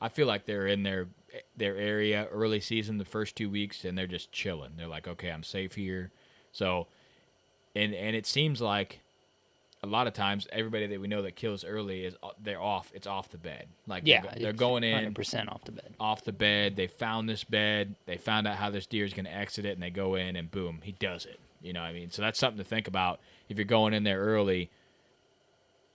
[0.00, 1.08] I feel like they're in their
[1.56, 4.72] their area early season, the first two weeks, and they're just chilling.
[4.76, 6.10] They're like, okay, I'm safe here.
[6.52, 6.88] So,
[7.74, 9.00] and and it seems like
[9.84, 12.90] a lot of times everybody that we know that kills early is uh, they're off.
[12.94, 13.66] It's off the bed.
[13.86, 15.94] Like Yeah, they're, they're going in 100% off the bed.
[16.00, 16.76] Off the bed.
[16.76, 17.94] They found this bed.
[18.06, 20.36] They found out how this deer is going to exit it, and they go in
[20.36, 21.38] and boom, he does it.
[21.62, 22.10] You know what I mean?
[22.10, 24.70] So that's something to think about if you're going in there early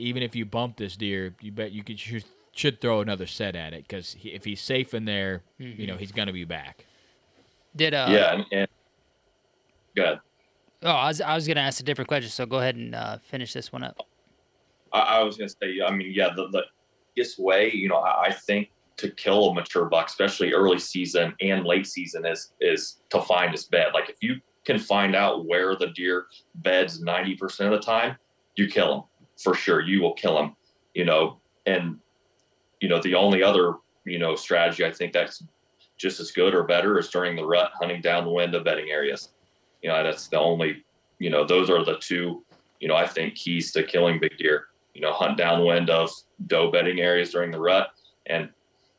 [0.01, 2.23] even if you bump this deer, you bet you could should,
[2.53, 5.95] should throw another set at it because he, if he's safe in there, you know
[5.95, 5.99] Mhm.
[5.99, 6.85] he's gonna be back.
[7.75, 8.07] Did uh?
[8.09, 8.67] yeah, and, and
[9.95, 10.19] good.
[10.81, 13.17] Oh, I was I was gonna ask a different question, so go ahead and uh,
[13.17, 13.97] finish this one up.
[14.93, 16.63] I, I was gonna say, I mean, yeah, the the
[17.15, 21.33] easiest way, you know, I, I think to kill a mature buck, especially early season
[21.41, 23.87] and late season, is is to find his bed.
[23.93, 28.15] Like if you can find out where the deer beds ninety percent of the time,
[28.55, 29.03] you kill him
[29.41, 29.81] for sure.
[29.81, 30.55] You will kill him,
[30.93, 31.39] you know.
[31.65, 31.97] And
[32.79, 33.75] you know, the only other
[34.05, 35.43] you know strategy I think that's
[35.97, 38.89] just as good or better is during the rut, hunting down the wind of bedding
[38.89, 39.33] areas.
[39.81, 40.83] You know, that's the only,
[41.19, 42.43] you know, those are the two,
[42.79, 44.67] you know, I think keys to killing big deer.
[44.93, 46.11] You know, hunt downwind of
[46.47, 47.89] doe bedding areas during the rut
[48.25, 48.49] and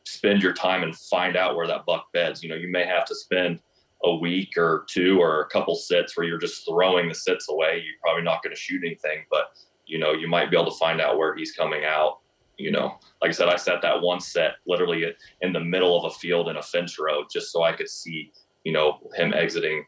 [0.04, 2.42] spend your time and find out where that buck beds.
[2.42, 3.60] You know, you may have to spend
[4.04, 7.82] a week or two or a couple sits where you're just throwing the sits away.
[7.84, 9.52] You're probably not going to shoot anything, but
[9.86, 12.18] you know, you might be able to find out where he's coming out.
[12.56, 15.04] You know, like I said, I set that one set literally
[15.40, 18.32] in the middle of a field in a fence row just so I could see,
[18.64, 19.84] you know, him exiting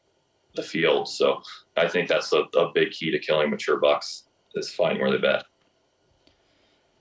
[0.55, 1.09] the field.
[1.09, 1.43] So
[1.77, 4.25] I think that's a, a big key to killing mature bucks
[4.55, 5.43] is finding where they bed.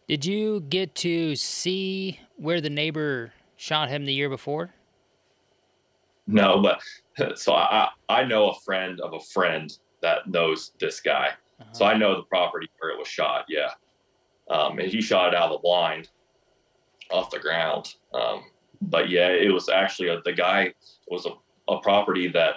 [0.07, 4.73] Did you get to see where the neighbor shot him the year before?
[6.27, 9.71] No, but so I I know a friend of a friend
[10.01, 11.29] that knows this guy,
[11.59, 11.73] uh-huh.
[11.73, 13.45] so I know the property where it was shot.
[13.47, 13.69] Yeah,
[14.49, 16.09] um, and he shot it out of the blind,
[17.09, 17.95] off the ground.
[18.13, 18.43] Um,
[18.81, 20.73] but yeah, it was actually a, the guy
[21.07, 21.31] was a,
[21.71, 22.55] a property that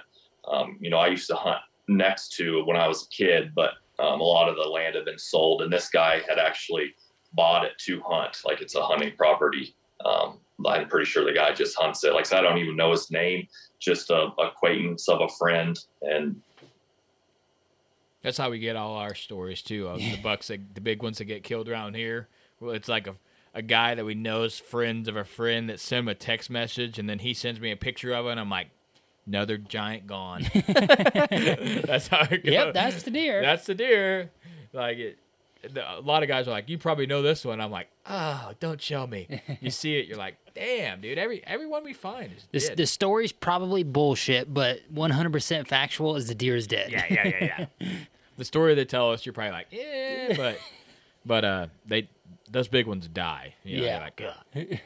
[0.51, 3.73] um, you know I used to hunt next to when I was a kid, but
[3.99, 6.95] um, a lot of the land had been sold, and this guy had actually
[7.33, 9.75] bought it to hunt, like it's a hunting property.
[10.05, 12.13] Um, I'm pretty sure the guy just hunts it.
[12.13, 13.47] Like I, I don't even know his name,
[13.81, 16.41] just a acquaintance of a friend, and
[18.23, 19.89] that's how we get all our stories too.
[19.89, 22.29] Of the bucks, that, the big ones that get killed around here.
[22.61, 23.15] Well, it's like a
[23.55, 26.51] a guy that we know is friends of a friend that send him a text
[26.51, 28.69] message, and then he sends me a picture of it, and I'm like,
[29.27, 30.43] another giant gone.
[30.67, 32.53] that's how it goes.
[32.53, 33.43] Yep, that's the deer.
[33.43, 34.31] That's the deer.
[34.73, 35.19] Like it,
[35.77, 37.61] a lot of guys are like, you probably know this one.
[37.61, 39.29] I'm like, oh, don't show me.
[39.61, 41.19] You see it, you're like, damn, dude.
[41.19, 42.77] Every everyone we find is this, dead.
[42.77, 46.91] The story's probably bullshit, but 100% factual is the deer is dead.
[46.91, 47.89] Yeah, yeah, yeah, yeah.
[48.37, 50.59] the story they tell us, you're probably like, yeah, but
[51.25, 52.09] but uh, they
[52.51, 53.55] those big ones die.
[53.65, 54.11] You know, yeah.
[54.55, 54.83] Like,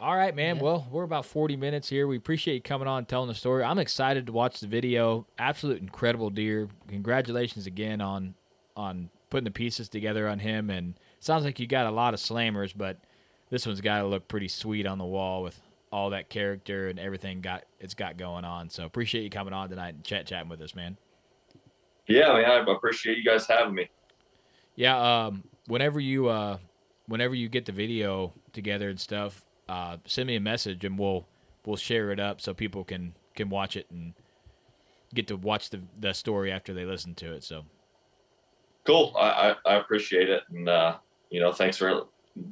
[0.00, 0.56] all right, man.
[0.56, 0.62] Yeah.
[0.62, 2.06] Well, we're about 40 minutes here.
[2.06, 3.62] We appreciate you coming on and telling the story.
[3.62, 5.26] I'm excited to watch the video.
[5.38, 6.68] Absolute incredible deer.
[6.88, 8.34] Congratulations again on
[8.76, 10.70] on putting the pieces together on him.
[10.70, 12.96] And sounds like you got a lot of slammers, but
[13.50, 15.60] this one's got to look pretty sweet on the wall with
[15.92, 18.70] all that character and everything got it's got going on.
[18.70, 20.96] So appreciate you coming on tonight and chat chatting with us, man.
[22.06, 23.88] Yeah, man, I appreciate you guys having me.
[24.76, 26.56] Yeah, um, whenever you uh,
[27.06, 31.26] whenever you get the video together and stuff, uh, send me a message and we'll
[31.64, 34.14] we'll share it up so people can can watch it and
[35.14, 37.44] get to watch the the story after they listen to it.
[37.44, 37.64] So
[38.84, 39.14] cool.
[39.16, 40.42] I, I, I appreciate it.
[40.50, 40.96] And, uh,
[41.30, 42.06] you know, thanks for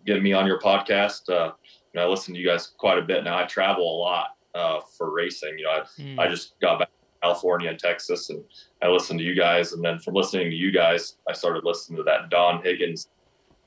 [0.07, 1.29] getting me on your podcast.
[1.29, 1.53] Uh,
[1.93, 3.39] you know, I listen to you guys quite a bit now.
[3.39, 5.59] I travel a lot, uh, for racing.
[5.59, 6.19] You know, I, mm.
[6.19, 8.43] I just got back to California and Texas and
[8.83, 9.73] I listened to you guys.
[9.73, 13.09] And then from listening to you guys, I started listening to that Don Higgins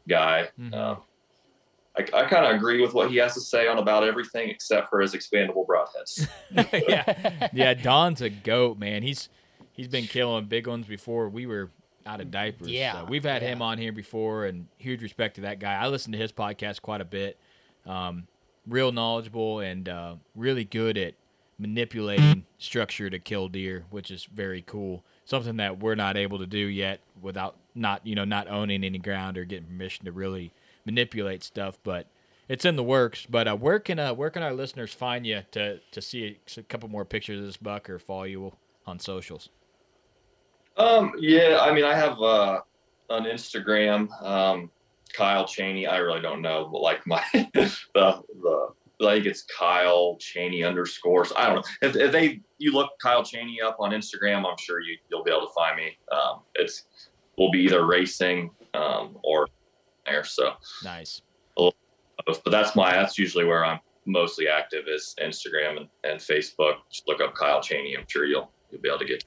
[0.08, 0.49] guy.
[0.60, 0.74] Mm-hmm.
[0.74, 0.95] Uh,
[1.98, 4.89] I, I kind of agree with what he has to say on about everything except
[4.89, 6.28] for his expandable broadheads.
[6.88, 7.74] yeah, yeah.
[7.74, 9.04] Don's a goat, man.
[9.04, 9.30] He's
[9.74, 11.28] he's been killing big ones before.
[11.28, 11.70] We were
[12.06, 12.70] out of diapers.
[12.70, 13.50] Yeah, so we've had yeah.
[13.50, 15.76] him on here before, and huge respect to that guy.
[15.76, 17.38] I listen to his podcast quite a bit.
[17.86, 18.28] Um,
[18.68, 21.16] real knowledgeable and uh, really good at
[21.58, 25.04] manipulating structure to kill deer, which is very cool.
[25.26, 28.98] Something that we're not able to do yet without not you know not owning any
[28.98, 30.52] ground or getting permission to really
[30.86, 32.07] manipulate stuff, but.
[32.49, 35.43] It's in the works, but uh, where can uh, where can our listeners find you
[35.51, 38.51] to to see a, couple more pictures of this buck or follow you
[38.86, 39.47] on socials?
[40.75, 42.59] Um, yeah, I mean, I have uh,
[43.09, 44.69] on Instagram, um,
[45.13, 45.88] Kyle Cheney.
[45.88, 48.69] I really don't know, but like my the the
[48.99, 51.34] like it's Kyle Cheney underscores.
[51.36, 54.45] I don't know if, if they you look Kyle Cheney up on Instagram.
[54.45, 55.97] I'm sure you you'll be able to find me.
[56.11, 56.86] Um, it's
[57.38, 59.47] will be either racing um, or
[60.12, 60.24] there.
[60.24, 60.53] So
[60.84, 61.22] nice.
[61.55, 66.76] But that's my that's usually where I'm mostly active is Instagram and, and Facebook.
[66.91, 67.95] Just look up Kyle Cheney.
[67.97, 69.24] I'm sure you'll you'll be able to get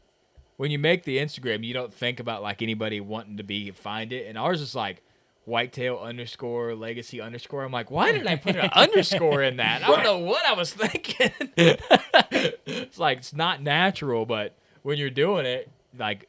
[0.57, 4.13] when you make the Instagram, you don't think about like anybody wanting to be find
[4.13, 5.03] it, and ours is like
[5.47, 7.65] whitetail underscore legacy underscore.
[7.65, 9.83] I'm like, why did I put an underscore in that?
[9.83, 11.33] I don't know what I was thinking.
[11.57, 16.29] it's like it's not natural, but when you're doing it, like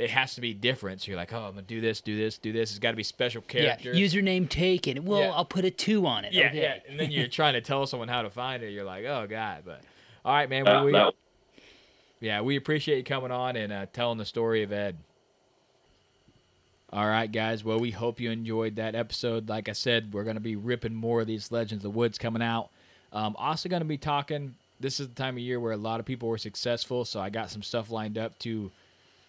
[0.00, 1.02] it has to be different.
[1.02, 2.70] So you're like, oh, I'm gonna do this, do this, do this.
[2.70, 3.92] It's got to be special character.
[3.92, 5.04] Yeah, username taken.
[5.04, 5.32] Well, yeah.
[5.32, 6.32] I'll put a two on it.
[6.32, 6.62] Yeah, okay.
[6.62, 6.78] yeah.
[6.88, 8.70] And then you're trying to tell someone how to find it.
[8.70, 9.62] You're like, oh god.
[9.66, 9.82] But
[10.24, 10.64] all right, man.
[10.64, 11.12] Well, we, that,
[12.20, 14.96] yeah, we appreciate you coming on and uh, telling the story of Ed.
[16.92, 17.62] All right, guys.
[17.62, 19.48] Well, we hope you enjoyed that episode.
[19.48, 22.18] Like I said, we're going to be ripping more of these Legends of the Woods
[22.18, 22.70] coming out.
[23.12, 24.56] Um, also, going to be talking.
[24.80, 27.28] This is the time of year where a lot of people were successful, so I
[27.28, 28.70] got some stuff lined up to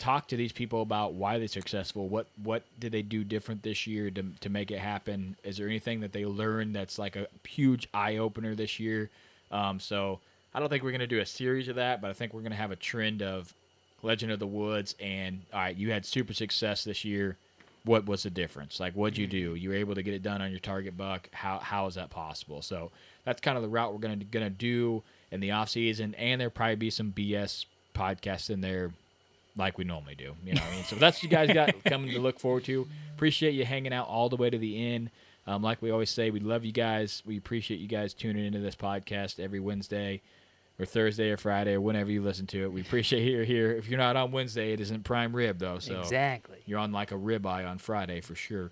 [0.02, 2.10] talk to these people about why they're successful.
[2.10, 5.38] What what did they do different this year to to make it happen?
[5.43, 9.12] Is there anything that they learned that's like a huge eye opener this year?
[9.52, 10.20] Um, so
[10.56, 12.41] I don't think we're going to do a series of that, but I think we're
[12.41, 13.54] going to have a trend of
[14.02, 14.95] Legend of the Woods.
[14.99, 17.38] And all right, you had super success this year.
[17.84, 18.80] What was the difference?
[18.80, 19.54] Like, what'd you do?
[19.54, 21.30] You were able to get it done on your target buck.
[21.32, 22.64] How how is that possible?
[22.64, 22.91] So
[23.24, 26.16] that's kind of the route we're going to gonna do in the off season.
[26.16, 28.91] And there'll probably be some BS podcasts in there
[29.58, 30.36] like we normally do.
[30.43, 32.88] You know, I mean, so that's what you guys got coming to look forward to.
[33.16, 35.12] Appreciate you hanging out all the way to the end.
[35.47, 37.24] Um, like we always say, we love you guys.
[37.26, 40.22] We appreciate you guys tuning into this podcast every Wednesday
[40.80, 42.72] or Thursday or Friday or whenever you listen to it.
[42.72, 43.72] We appreciate you're here.
[43.72, 45.80] If you're not on Wednesday, it isn't prime rib though.
[45.80, 46.60] So Exactly.
[46.66, 48.72] you're on like a ribeye on Friday for sure.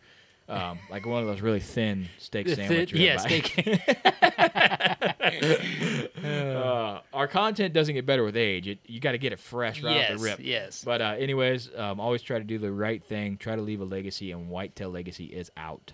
[0.50, 3.00] Um, like one of those really thin steak sandwiches.
[3.00, 4.16] yeah, ribeye.
[6.24, 8.68] uh, our content doesn't get better with age.
[8.68, 10.39] It, you got to get it fresh right off Yes, the rip.
[10.41, 10.84] yes.
[10.84, 13.38] But uh, anyways, um, always try to do the right thing.
[13.38, 15.93] Try to leave a legacy, and Whitetail Legacy is out.